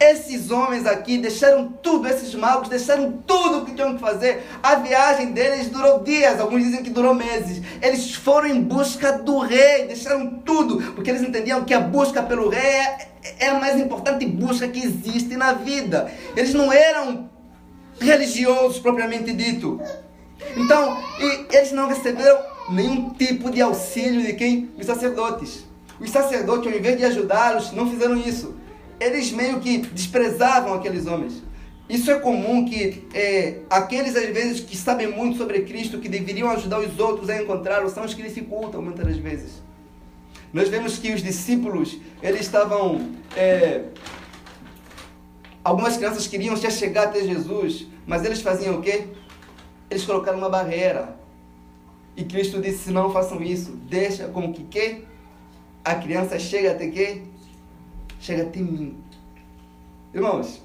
[0.00, 4.44] Esses homens aqui deixaram tudo, esses magos deixaram tudo o que tinham que fazer.
[4.62, 7.60] A viagem deles durou dias, alguns dizem que durou meses.
[7.82, 12.48] Eles foram em busca do rei, deixaram tudo, porque eles entendiam que a busca pelo
[12.48, 13.08] rei é,
[13.40, 16.12] é a mais importante busca que existe na vida.
[16.36, 17.28] Eles não eram
[18.00, 19.80] religiosos propriamente dito.
[20.56, 20.96] Então,
[21.50, 22.38] eles não receberam
[22.70, 24.70] nenhum tipo de auxílio de quem?
[24.78, 25.66] Os sacerdotes.
[25.98, 28.57] Os sacerdotes, ao invés de ajudá-los, não fizeram isso
[29.00, 31.42] eles meio que desprezavam aqueles homens.
[31.88, 36.50] Isso é comum que é, aqueles, às vezes, que sabem muito sobre Cristo, que deveriam
[36.50, 39.62] ajudar os outros a encontrá-lo, são os que dificultam muitas das vezes.
[40.52, 43.12] Nós vemos que os discípulos, eles estavam...
[43.34, 43.84] É,
[45.64, 49.04] algumas crianças queriam já chegar até Jesus, mas eles faziam o quê?
[49.90, 51.16] Eles colocaram uma barreira.
[52.16, 53.70] E Cristo disse, não façam isso.
[53.88, 55.04] Deixa com que, que
[55.84, 57.22] a criança chegue até quê?
[58.20, 58.96] Chega até mim.
[60.14, 60.62] Irmãos,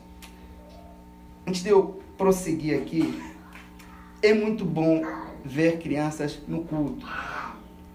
[1.48, 3.22] antes de eu prosseguir aqui,
[4.22, 5.02] é muito bom
[5.44, 7.06] ver crianças no culto.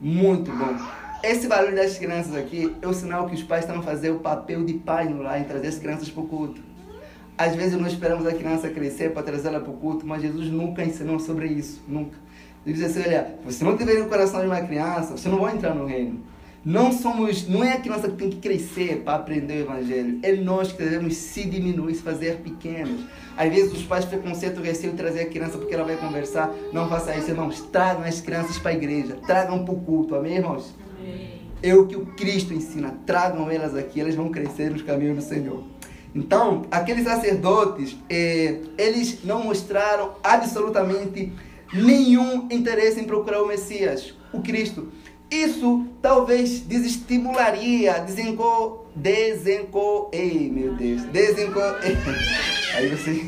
[0.01, 0.77] Muito bom.
[1.23, 4.65] Esse barulho das crianças aqui é o sinal que os pais estão fazendo o papel
[4.65, 6.61] de pai no lar e trazer as crianças para o culto.
[7.37, 10.85] Às vezes nós esperamos a criança crescer para trazê-la para o culto, mas Jesus nunca
[10.85, 11.81] ensinou sobre isso.
[11.89, 12.17] Nunca.
[12.65, 15.55] Ele diz assim: olha, você não tiver o coração de uma criança, você não vai
[15.55, 16.21] entrar no reino.
[16.69, 20.19] Não somos, não é a criança que tem que crescer para aprender o evangelho.
[20.23, 23.07] É nós que devemos se diminuir, se fazer pequenos.
[23.39, 26.55] Às vezes os pais preconceito, receio trazer a criança porque ela vai conversar.
[26.71, 27.63] Não faça isso, irmãos.
[27.73, 30.75] Tragam as crianças para a igreja, tragam para o culto, amém, irmãos?
[31.01, 31.41] Amém.
[31.63, 32.95] É o que o Cristo ensina.
[33.07, 35.65] Tragam elas aqui, elas vão crescer nos caminhos do Senhor.
[36.15, 41.33] Então, aqueles sacerdotes, eh, eles não mostraram absolutamente
[41.73, 44.89] nenhum interesse em procurar o Messias, o Cristo.
[45.31, 51.61] Isso talvez desestimularia, desenco, desenco, ei meu Deus, desenco,
[52.75, 53.25] aí você,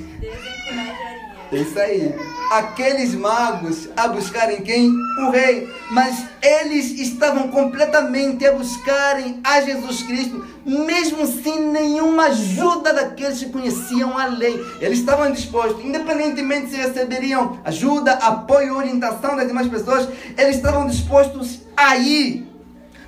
[1.51, 1.63] desencorajaria.
[1.63, 4.91] Isso aí aqueles magos a buscarem quem?
[4.91, 5.73] O rei.
[5.91, 13.51] Mas eles estavam completamente a buscarem a Jesus Cristo, mesmo sem nenhuma ajuda daqueles que
[13.51, 14.61] conheciam a lei.
[14.81, 21.61] Eles estavam dispostos, independentemente se receberiam ajuda, apoio, orientação das demais pessoas, eles estavam dispostos
[21.77, 22.49] a ir.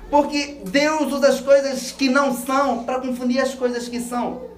[0.09, 4.52] Porque Deus usa as coisas que não são para confundir as coisas que são.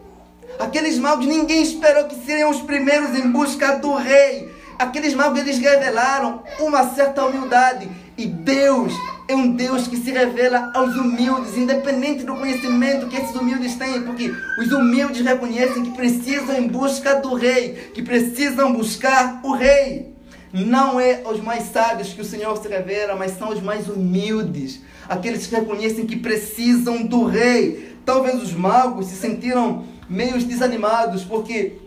[0.59, 4.53] Aqueles magos, ninguém esperou que seriam os primeiros em busca do rei.
[4.79, 8.93] Aqueles magos eles revelaram uma certa humildade e Deus
[9.27, 14.01] é um Deus que se revela aos humildes, independente do conhecimento que esses humildes têm,
[14.03, 20.13] porque os humildes reconhecem que precisam em busca do rei, que precisam buscar o rei.
[20.53, 24.79] Não é os mais sábios que o Senhor se revela, mas são os mais humildes,
[25.09, 27.95] aqueles que reconhecem que precisam do rei.
[28.05, 31.77] Talvez os magos se sentiram meio desanimados porque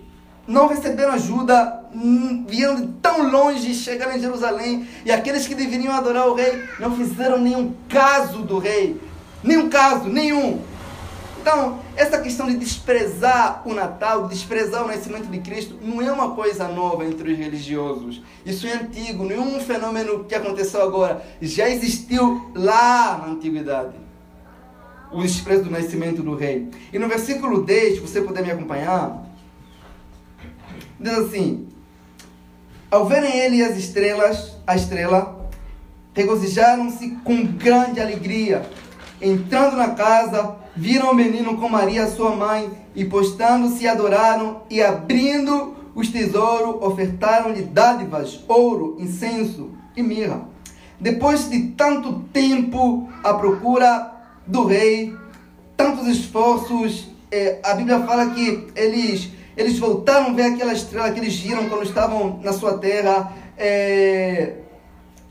[0.49, 5.93] não receberam ajuda, hum, vieram de tão longe, chegaram em Jerusalém, e aqueles que deveriam
[5.93, 8.99] adorar o rei não fizeram nenhum caso do rei.
[9.45, 10.61] Nenhum caso, nenhum.
[11.41, 16.11] Então, essa questão de desprezar o Natal, de desprezar o nascimento de Cristo, não é
[16.11, 18.23] uma coisa nova entre os religiosos.
[18.45, 21.25] Isso é antigo, não é fenômeno que aconteceu agora.
[21.41, 24.08] Já existiu lá na antiguidade.
[25.13, 26.69] O desprezo do nascimento do rei.
[26.93, 29.29] E no versículo 10, se você puder me acompanhar,
[31.01, 31.69] Diz assim:
[32.91, 35.49] Ao verem ele as estrelas, a estrela,
[36.13, 38.69] regozijaram-se com grande alegria.
[39.21, 45.77] Entrando na casa, viram o menino com Maria, sua mãe, e postando-se adoraram, e abrindo
[45.95, 50.49] os tesouros, ofertaram-lhe dádivas, ouro, incenso e mirra.
[51.01, 54.18] Depois de tanto tempo à procura
[54.49, 55.15] do rei,
[55.77, 61.19] tantos esforços, eh, a Bíblia fala que eles eles voltaram a ver aquela estrela que
[61.19, 63.33] eles viram quando estavam na sua terra.
[63.57, 64.55] É...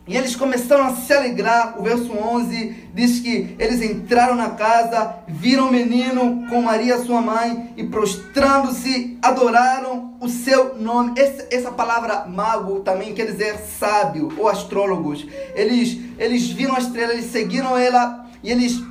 [0.05, 1.79] E eles começaram a se alegrar.
[1.79, 7.21] O verso 11 diz que eles entraram na casa, viram o menino com Maria, sua
[7.21, 11.17] mãe, e prostrando-se, adoraram o seu nome.
[11.17, 15.25] Essa, essa palavra mago também quer dizer sábio ou astrólogos.
[15.55, 18.81] Eles, eles viram a estrela, eles seguiram ela e eles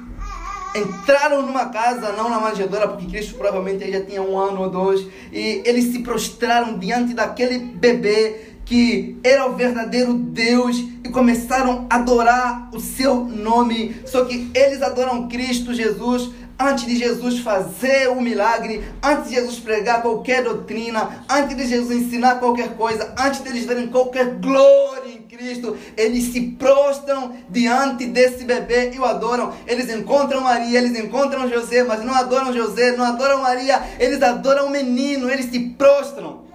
[0.75, 5.07] entraram numa casa, não na manjedoura, porque Cristo provavelmente já tinha um ano ou dois,
[5.33, 11.95] e eles se prostraram diante daquele bebê que era o verdadeiro Deus e começaram a
[11.97, 13.97] adorar o seu nome.
[14.05, 19.59] Só que eles adoram Cristo Jesus antes de Jesus fazer o milagre, antes de Jesus
[19.61, 25.16] pregar qualquer doutrina, antes de Jesus ensinar qualquer coisa, antes de eles verem qualquer glória
[25.37, 29.53] Cristo, eles se prostram diante desse bebê e o adoram.
[29.67, 34.67] Eles encontram Maria, eles encontram José, mas não adoram José, não adoram Maria, eles adoram
[34.67, 36.47] o menino, eles se prostram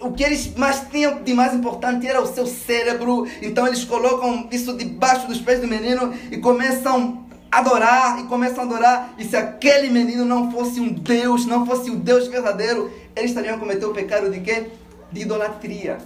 [0.00, 3.26] o que eles mais tinham de mais importante era o seu cérebro.
[3.40, 8.66] Então eles colocam isso debaixo dos pés do menino e começam adorar e começam a
[8.66, 9.14] adorar.
[9.18, 13.58] E se aquele menino não fosse um Deus, não fosse o Deus verdadeiro, eles estariam
[13.58, 14.68] cometer o pecado de quê?
[15.12, 15.98] De idolatria.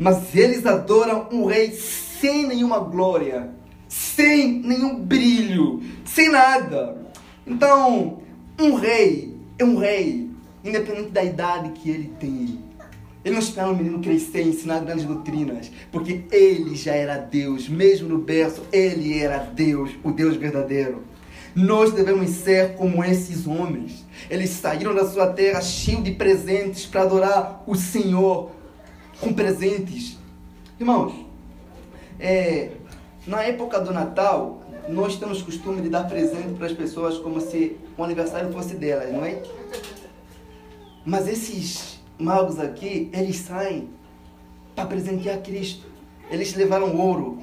[0.00, 3.50] Mas eles adoram um rei sem nenhuma glória,
[3.86, 6.96] sem nenhum brilho, sem nada.
[7.46, 8.22] Então,
[8.58, 10.30] um rei é um rei,
[10.64, 12.60] independente da idade que ele tem.
[13.22, 17.68] Ele não espera um menino crescer e ensinar grandes doutrinas, porque ele já era Deus,
[17.68, 21.04] mesmo no berço, ele era Deus, o Deus verdadeiro.
[21.54, 24.06] Nós devemos ser como esses homens.
[24.30, 28.52] Eles saíram da sua terra cheios de presentes para adorar o Senhor
[29.20, 30.18] com presentes.
[30.78, 31.14] Irmãos,
[32.18, 32.70] é,
[33.26, 37.76] na época do Natal, nós temos costume de dar presente para as pessoas como se
[37.96, 39.42] o aniversário fosse delas, não é?
[41.04, 43.90] Mas esses magos aqui, eles saem
[44.74, 45.86] para presentear Cristo.
[46.30, 47.38] Eles levaram ouro.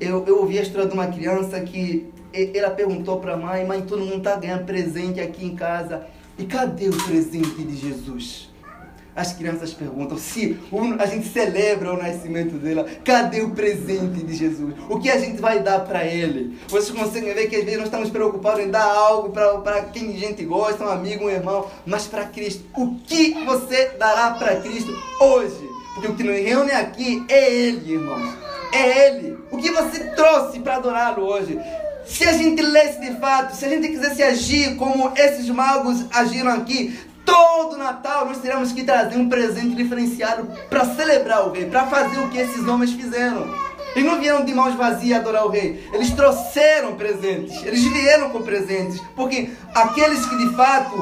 [0.00, 3.82] Eu, eu ouvi a história de uma criança que ela perguntou para a mãe, mãe,
[3.82, 6.06] todo mundo está ganhando presente aqui em casa.
[6.38, 8.48] E cadê o presente de Jesus?
[9.18, 10.56] As crianças perguntam se
[10.96, 12.86] a gente celebra o nascimento dela.
[13.04, 14.76] Cadê o presente de Jesus?
[14.88, 16.56] O que a gente vai dar para ele?
[16.68, 20.16] Vocês conseguem ver que às vezes nós estamos preocupados em dar algo para quem a
[20.16, 22.62] gente gosta, um amigo, um irmão, mas para Cristo.
[22.76, 25.68] O que você dará para Cristo hoje?
[25.94, 28.36] Porque o que nos reúne aqui é Ele, irmãos.
[28.72, 29.36] É Ele.
[29.50, 31.58] O que você trouxe para adorá-lo hoje?
[32.06, 36.52] Se a gente lesse de fato, se a gente quisesse agir como esses magos agiram
[36.52, 36.96] aqui,
[37.28, 42.18] todo Natal nós teríamos que trazer um presente diferenciado para celebrar o rei, para fazer
[42.20, 43.54] o que esses homens fizeram.
[43.94, 45.86] Eles não vieram de mãos vazias adorar o rei.
[45.92, 47.62] Eles trouxeram presentes.
[47.64, 49.00] Eles vieram com presentes.
[49.14, 50.96] Porque aqueles que de fato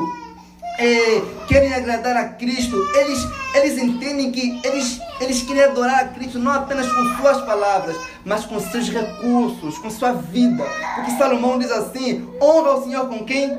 [0.79, 6.39] é, querem agradar a Cristo, eles, eles entendem que eles, eles querem adorar a Cristo
[6.39, 10.65] não apenas com suas palavras, mas com seus recursos, com sua vida.
[10.95, 13.57] Porque Salomão diz assim: honra o Senhor com quem?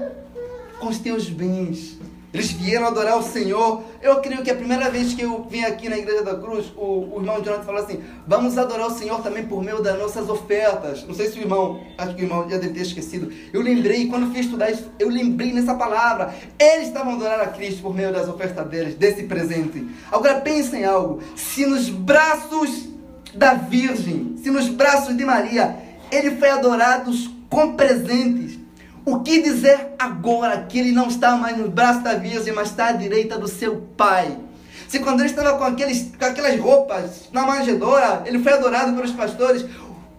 [0.79, 1.96] Com os teus bens.
[2.37, 3.83] Eles vieram adorar o Senhor.
[3.99, 7.15] Eu creio que a primeira vez que eu vim aqui na Igreja da Cruz, o,
[7.15, 11.03] o irmão Jonathan falou assim: vamos adorar o Senhor também por meio das nossas ofertas.
[11.07, 13.33] Não sei se o irmão, acho que o irmão já deve ter esquecido.
[13.51, 16.35] Eu lembrei, quando fui estudar isso, eu lembrei nessa palavra.
[16.59, 19.87] Eles estavam adorando a Cristo por meio das ofertas deles, desse presente.
[20.11, 22.87] Agora pensem em algo: se nos braços
[23.33, 25.75] da Virgem, se nos braços de Maria,
[26.11, 27.11] ele foi adorado
[27.49, 28.59] com presentes
[29.07, 32.87] o que dizer agora que ele não está mais no braço da Virgem, mas está
[32.87, 34.37] à direita do seu Pai?
[34.85, 39.11] Se quando ele estava com, aqueles, com aquelas roupas na manjedoura, ele foi adorado pelos
[39.11, 39.65] pastores,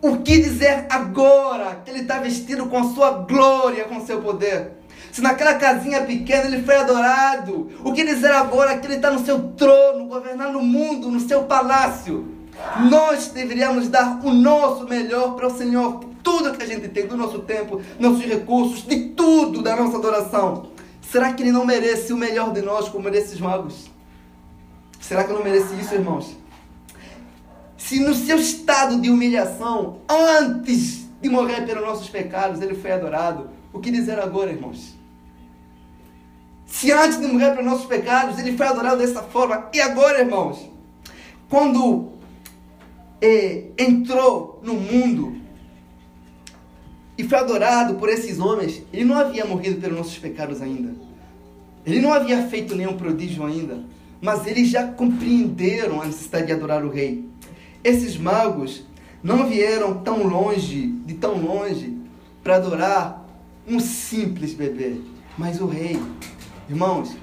[0.01, 4.23] o que dizer agora que ele está vestido com a sua glória, com o seu
[4.23, 4.79] poder?
[5.13, 9.23] Se naquela casinha pequena ele foi adorado, o que dizer agora que ele está no
[9.23, 12.38] seu trono, governando o mundo, no seu palácio?
[12.91, 17.17] Nós deveríamos dar o nosso melhor para o Senhor, tudo que a gente tem, do
[17.17, 20.71] nosso tempo, nossos recursos, de tudo da nossa adoração.
[21.01, 23.91] Será que ele não merece o melhor de nós como esses magos?
[25.01, 26.37] Será que não merece isso, irmãos?
[27.77, 33.49] Se no seu estado de humilhação, antes de morrer pelos nossos pecados, ele foi adorado,
[33.73, 34.95] o que dizer agora, irmãos?
[36.67, 40.69] Se antes de morrer pelos nossos pecados, ele foi adorado dessa forma, e agora, irmãos,
[41.49, 42.08] quando
[43.21, 45.37] eh, entrou no mundo,
[47.19, 50.95] e foi adorado por esses homens, ele não havia morrido pelos nossos pecados ainda.
[51.85, 53.83] Ele não havia feito nenhum prodígio ainda,
[54.21, 57.29] mas eles já compreenderam a necessidade de adorar o rei.
[57.83, 58.85] Esses magos
[59.21, 61.99] não vieram tão longe, de tão longe,
[62.43, 63.27] para adorar
[63.67, 65.01] um simples bebê,
[65.37, 66.01] mas o rei.
[66.69, 67.17] Irmãos,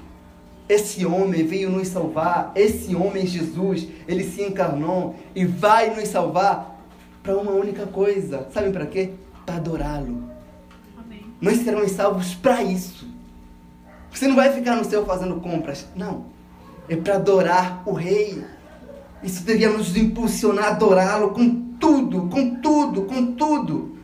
[0.68, 6.80] esse homem veio nos salvar, esse homem Jesus, ele se encarnou e vai nos salvar
[7.22, 8.48] para uma única coisa.
[8.52, 9.10] Sabem para quê?
[9.46, 10.24] para adorá-lo.
[11.40, 13.06] Nós seremos salvos para isso.
[14.10, 15.86] Você não vai ficar no céu fazendo compras.
[15.94, 16.26] Não.
[16.88, 18.44] É para adorar o Rei.
[19.22, 21.48] Isso devia nos impulsionar a adorá-lo com
[21.78, 23.96] tudo, com tudo, com tudo.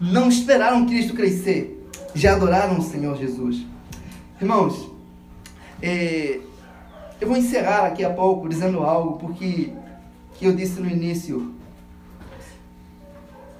[0.00, 1.88] Não esperaram Cristo crescer.
[2.14, 3.66] Já adoraram o Senhor Jesus.
[4.40, 4.90] Irmãos,
[5.82, 6.40] é,
[7.20, 9.72] eu vou encerrar aqui a pouco dizendo algo, porque
[10.34, 11.54] que eu disse no início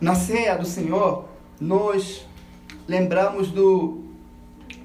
[0.01, 1.25] na ceia do Senhor,
[1.59, 2.27] nós
[2.87, 4.03] lembramos do,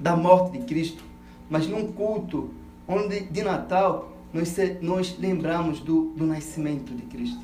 [0.00, 1.04] da morte de Cristo,
[1.50, 2.50] mas num culto
[2.88, 7.42] onde de Natal nós, nós lembramos do, do nascimento de Cristo.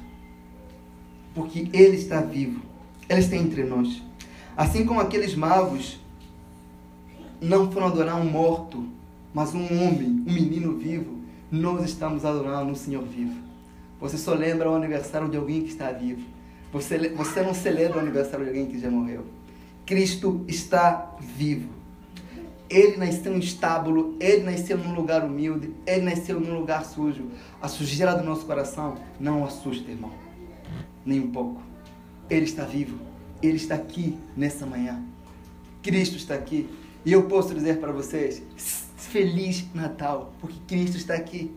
[1.34, 2.62] Porque Ele está vivo,
[3.08, 4.02] Ele está entre nós.
[4.56, 6.00] Assim como aqueles magos
[7.40, 8.88] não foram adorar um morto,
[9.38, 11.18] mas um homem, um menino vivo,
[11.50, 13.36] nós estamos adorando um Senhor vivo.
[14.00, 16.38] Você só lembra o aniversário de alguém que está vivo
[16.72, 19.24] você, você não celebra o aniversário de alguém que já morreu.
[19.86, 21.70] Cristo está vivo.
[22.68, 27.30] Ele nasceu em estábulo, ele nasceu num lugar humilde, ele nasceu num lugar sujo.
[27.62, 30.12] A sujeira do nosso coração não assusta, irmão.
[31.06, 31.62] Nem um pouco.
[32.28, 32.98] Ele está vivo.
[33.42, 35.02] Ele está aqui nessa manhã.
[35.82, 36.68] Cristo está aqui.
[37.06, 38.42] E eu posso dizer para vocês:
[39.10, 41.50] Feliz Natal, porque Cristo está aqui.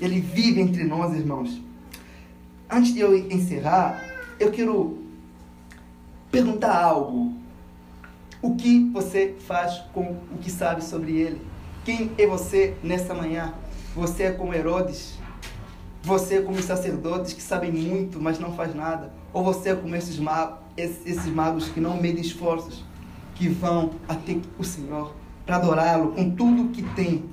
[0.00, 1.60] Ele vive entre nós, irmãos.
[2.70, 4.02] Antes de eu encerrar,
[4.40, 4.98] eu quero
[6.30, 7.34] perguntar algo.
[8.40, 11.42] O que você faz com o que sabe sobre ele?
[11.84, 13.52] Quem é você nessa manhã?
[13.94, 15.18] Você é como Herodes?
[16.02, 19.12] Você é como os sacerdotes que sabem muito, mas não faz nada?
[19.30, 22.82] Ou você é como esses magos, esses magos que não medem esforços,
[23.34, 25.12] que vão até o Senhor
[25.46, 27.24] para adorá-lo com tudo que tem?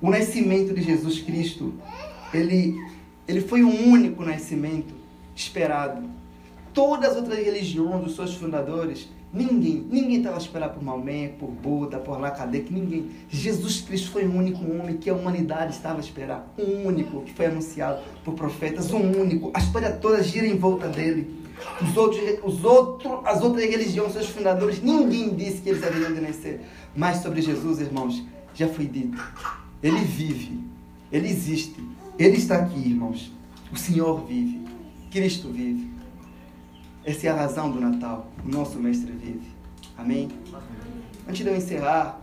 [0.00, 1.74] O nascimento de Jesus Cristo
[2.32, 2.74] ele,
[3.28, 4.94] ele foi o único nascimento
[5.34, 6.08] esperado.
[6.72, 11.48] Todas as outras religiões, os seus fundadores, Ninguém, ninguém estava a esperar por Maomé, por
[11.48, 13.10] Buda, por Lacadeque, ninguém.
[13.28, 16.52] Jesus Cristo foi o único homem que a humanidade estava a esperar.
[16.58, 19.52] Um único que foi anunciado por profetas, um único.
[19.54, 21.39] A história toda gira em volta dele.
[21.82, 26.20] Os outros, os outros, as outras religiões, seus fundadores, ninguém disse que eles haveriam de
[26.20, 26.60] nascer.
[26.94, 28.22] Mas sobre Jesus, irmãos,
[28.54, 29.22] já foi dito.
[29.82, 30.60] Ele vive,
[31.10, 31.82] ele existe,
[32.18, 33.32] ele está aqui, irmãos.
[33.72, 34.66] O Senhor vive,
[35.10, 35.90] Cristo vive.
[37.04, 38.30] Essa é a razão do Natal.
[38.44, 39.48] O nosso Mestre vive.
[39.96, 40.28] Amém?
[41.26, 42.20] Antes de eu encerrar,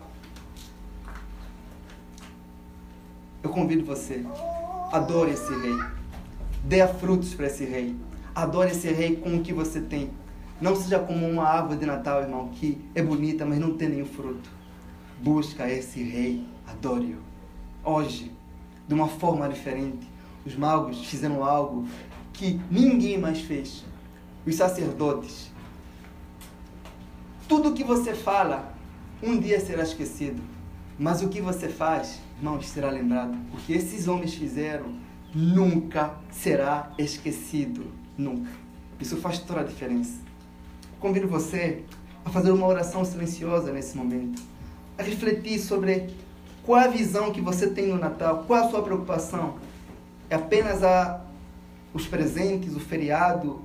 [3.41, 4.23] eu convido você.
[4.91, 5.77] Adore esse rei.
[6.63, 7.95] Dê frutos para esse rei.
[8.37, 10.11] Adore esse rei com o que você tem.
[10.61, 14.05] Não seja como uma árvore de Natal, irmão, que é bonita, mas não tem nenhum
[14.05, 14.47] fruto.
[15.19, 16.45] Busca esse rei.
[16.67, 17.17] Adore-o.
[17.83, 18.31] Hoje,
[18.87, 20.07] de uma forma diferente,
[20.45, 21.87] os magos fizeram algo
[22.31, 23.83] que ninguém mais fez
[24.45, 25.51] os sacerdotes.
[27.47, 28.71] Tudo que você fala,
[29.23, 30.43] um dia será esquecido.
[30.99, 33.35] Mas o que você faz, irmãos, será lembrado.
[33.51, 34.93] O que esses homens fizeram
[35.33, 38.05] nunca será esquecido.
[38.17, 38.49] Nunca.
[38.99, 40.19] Isso faz toda a diferença.
[40.99, 41.83] Convido você
[42.25, 44.41] a fazer uma oração silenciosa nesse momento.
[44.97, 46.09] A refletir sobre
[46.63, 49.55] qual a visão que você tem no Natal, qual a sua preocupação.
[50.29, 51.21] É apenas a,
[51.93, 53.61] os presentes, o feriado,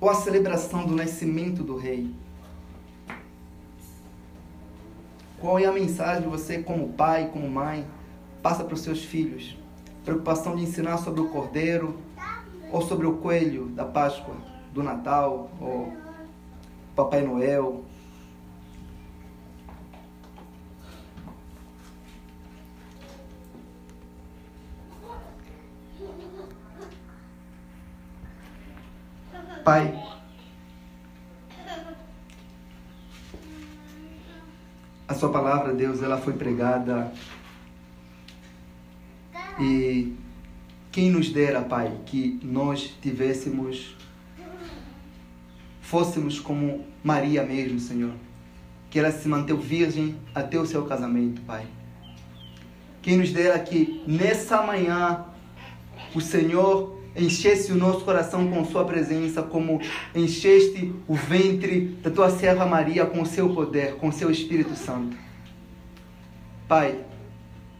[0.00, 2.14] ou a celebração do nascimento do rei?
[5.40, 7.86] Qual é a mensagem que você, como pai, como mãe,
[8.42, 9.56] passa para os seus filhos?
[10.04, 11.96] Preocupação de ensinar sobre o cordeiro
[12.70, 14.34] ou sobre o coelho da Páscoa,
[14.72, 15.92] do Natal, ou
[16.94, 17.84] Papai Noel,
[29.64, 29.98] Pai,
[35.08, 37.10] a Sua palavra, Deus, ela foi pregada
[39.58, 40.14] e
[40.90, 43.96] quem nos dera, Pai, que nós tivéssemos,
[45.80, 48.12] fôssemos como Maria mesmo, Senhor,
[48.90, 51.66] que ela se manteve virgem até o seu casamento, Pai.
[53.02, 55.26] Quem nos dera que nessa manhã
[56.14, 59.80] o Senhor enchesse o nosso coração com Sua presença, como
[60.14, 64.74] encheste o ventre da Tua serva Maria com o Seu poder, com o Seu Espírito
[64.74, 65.16] Santo.
[66.66, 67.04] Pai,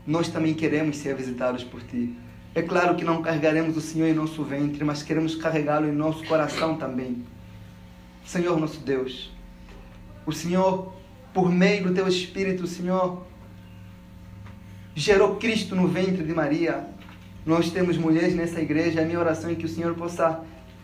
[0.06, 2.14] nós também queremos ser visitados por Ti.
[2.54, 6.24] É claro que não carregaremos o Senhor em nosso ventre, mas queremos carregá-lo em nosso
[6.24, 7.24] coração também.
[8.24, 9.32] Senhor nosso Deus,
[10.24, 10.94] o Senhor,
[11.32, 13.26] por meio do Teu Espírito, o Senhor,
[14.94, 16.86] gerou Cristo no ventre de Maria,
[17.44, 19.02] nós temos mulheres nessa igreja.
[19.02, 20.40] A minha oração é que o Senhor possa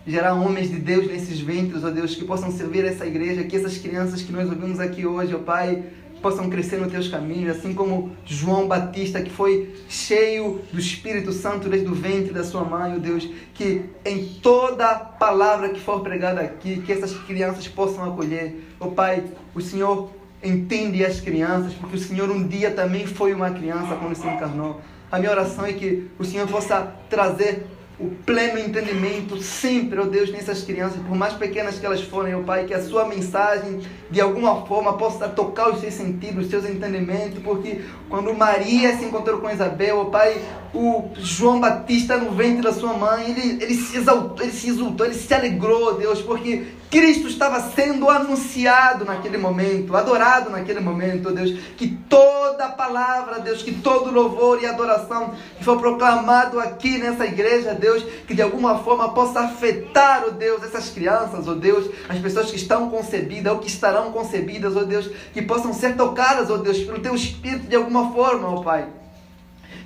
[0.07, 3.79] gerar homens de Deus nesses ventres, ó Deus, que possam servir essa igreja, que essas
[3.79, 5.85] crianças que nós ouvimos aqui hoje, ó Pai,
[6.21, 11.69] possam crescer nos teus caminhos, assim como João Batista, que foi cheio do Espírito Santo
[11.69, 16.01] desde o ventre da sua mãe, ó oh Deus, que em toda palavra que for
[16.01, 18.57] pregada aqui, que essas crianças possam acolher.
[18.79, 20.11] Ó Pai, o Senhor
[20.43, 24.81] entende as crianças, porque o Senhor um dia também foi uma criança quando se encarnou.
[25.11, 27.67] A minha oração é que o Senhor possa trazer
[28.01, 32.35] o pleno entendimento sempre, ó oh Deus, nessas crianças, por mais pequenas que elas forem,
[32.35, 33.81] ó oh Pai, que a sua mensagem
[34.11, 39.05] de alguma forma possa tocar os seus sentidos, os seus entendimentos, porque quando Maria se
[39.05, 40.41] encontrou com Isabel, ó oh Pai,
[40.73, 45.05] o João Batista no ventre da sua mãe, ele, ele se exaltou, ele se exultou,
[45.05, 51.57] ele se alegrou, Deus, porque Cristo estava sendo anunciado naquele momento, adorado naquele momento, Deus,
[51.77, 57.75] que toda palavra, Deus, que todo louvor e adoração que for proclamado aqui nessa igreja,
[57.75, 62.51] Deus, que de alguma forma possa afetar, oh Deus, essas crianças, oh Deus, as pessoas
[62.51, 66.79] que estão concebidas ou que estarão concebidas, oh Deus, que possam ser tocadas, oh Deus,
[66.79, 68.89] pelo teu Espírito de alguma forma, oh Pai.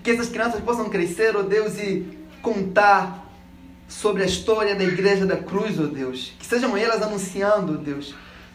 [0.02, 3.24] Que essas crianças possam crescer, oh Deus, e contar
[3.89, 6.32] sobre a história da igreja da cruz, ó Deus.
[6.39, 8.14] Que sejam elas anunciando, ó Deus.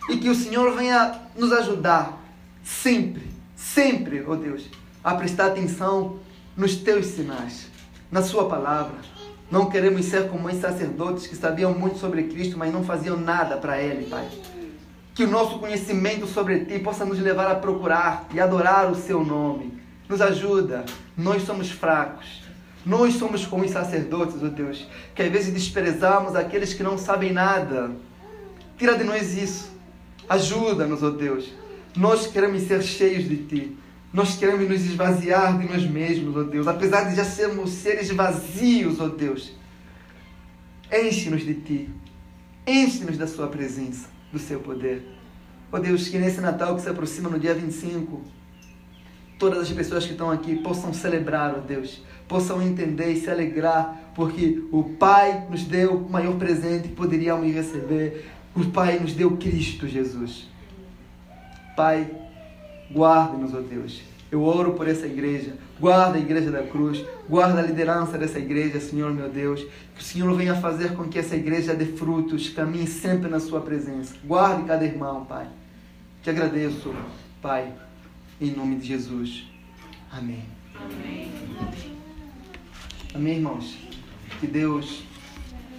[0.09, 2.21] E que o Senhor venha nos ajudar
[2.63, 4.69] sempre, sempre, ó Deus,
[5.03, 6.19] a prestar atenção
[6.55, 7.67] nos teus sinais,
[8.11, 8.97] na Sua palavra.
[9.51, 13.57] Não queremos ser como os sacerdotes que sabiam muito sobre Cristo, mas não faziam nada
[13.57, 14.27] para Ele, Pai.
[15.15, 19.23] Que o nosso conhecimento sobre Ti possa nos levar a procurar e adorar o Seu
[19.23, 20.83] nome nos ajuda.
[21.15, 22.38] Nós somos fracos.
[22.85, 26.97] Nós somos como os sacerdotes, ó oh Deus, que às vezes desprezamos aqueles que não
[26.97, 27.91] sabem nada.
[28.77, 29.69] Tira de nós isso.
[30.27, 31.53] Ajuda-nos, ó oh Deus.
[31.95, 33.77] Nós queremos ser cheios de Ti.
[34.13, 36.67] Nós queremos nos esvaziar de nós mesmos, ó oh Deus.
[36.67, 39.53] Apesar de já sermos seres vazios, ó Deus.
[40.91, 41.89] Enche-nos de Ti.
[42.65, 45.05] Enche-nos da sua presença, do seu poder.
[45.71, 48.23] Ó oh Deus, que nesse Natal que se aproxima no dia 25,
[49.37, 53.29] todas as pessoas que estão aqui possam celebrar, ó oh Deus, possam entender e se
[53.29, 58.29] alegrar, porque o Pai nos deu o maior presente que poderíamos receber.
[58.55, 60.47] O Pai nos deu Cristo Jesus.
[61.75, 62.09] Pai,
[62.91, 64.01] guarde-nos, ó oh Deus.
[64.31, 65.53] Eu oro por essa igreja.
[65.79, 67.03] Guarda a igreja da cruz.
[67.27, 69.65] Guarda a liderança dessa igreja, Senhor meu Deus.
[69.95, 73.61] Que o Senhor venha fazer com que essa igreja dê frutos, caminhe sempre na sua
[73.61, 74.13] presença.
[74.23, 75.47] Guarde cada irmão, Pai.
[76.21, 76.93] Te agradeço,
[77.41, 77.73] Pai,
[78.39, 79.47] em nome de Jesus.
[80.11, 80.43] Amém.
[80.75, 81.98] Amém.
[83.11, 83.75] Amém, irmãos.
[84.39, 85.03] Que Deus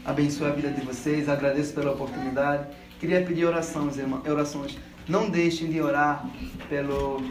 [0.04, 1.28] abençoe a vida de vocês.
[1.28, 2.66] Agradeço pela oportunidade.
[2.98, 4.76] Queria pedir orações, irmãos, orações.
[5.08, 6.28] Não deixem de orar
[6.68, 7.22] pelo,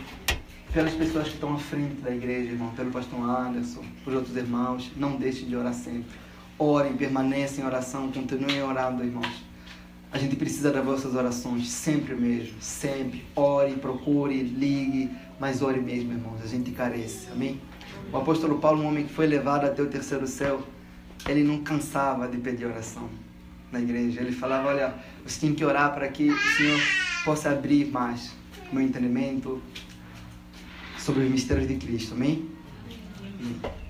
[0.74, 4.90] pelas pessoas que estão à frente da igreja, irmão, pelo pastor Anderson, por outros irmãos.
[4.96, 6.10] Não deixem de orar sempre.
[6.58, 9.44] Orem, permanecem em oração, continuem orando, irmãos.
[10.14, 13.26] A gente precisa das vossas orações, sempre mesmo, sempre.
[13.36, 16.42] Ore, procure, ligue, mas ore mesmo, irmãos.
[16.42, 17.60] A gente carece, amém?
[18.12, 20.62] O apóstolo Paulo, um homem que foi levado até o terceiro céu,
[21.28, 23.10] ele não cansava de pedir oração
[23.72, 24.22] na igreja.
[24.22, 26.80] Ele falava: Olha, você tem que orar para que o Senhor
[27.24, 28.34] possa abrir mais
[28.72, 29.62] meu entendimento
[30.98, 32.50] sobre os mistérios de Cristo, amém?
[33.40, 33.89] amém.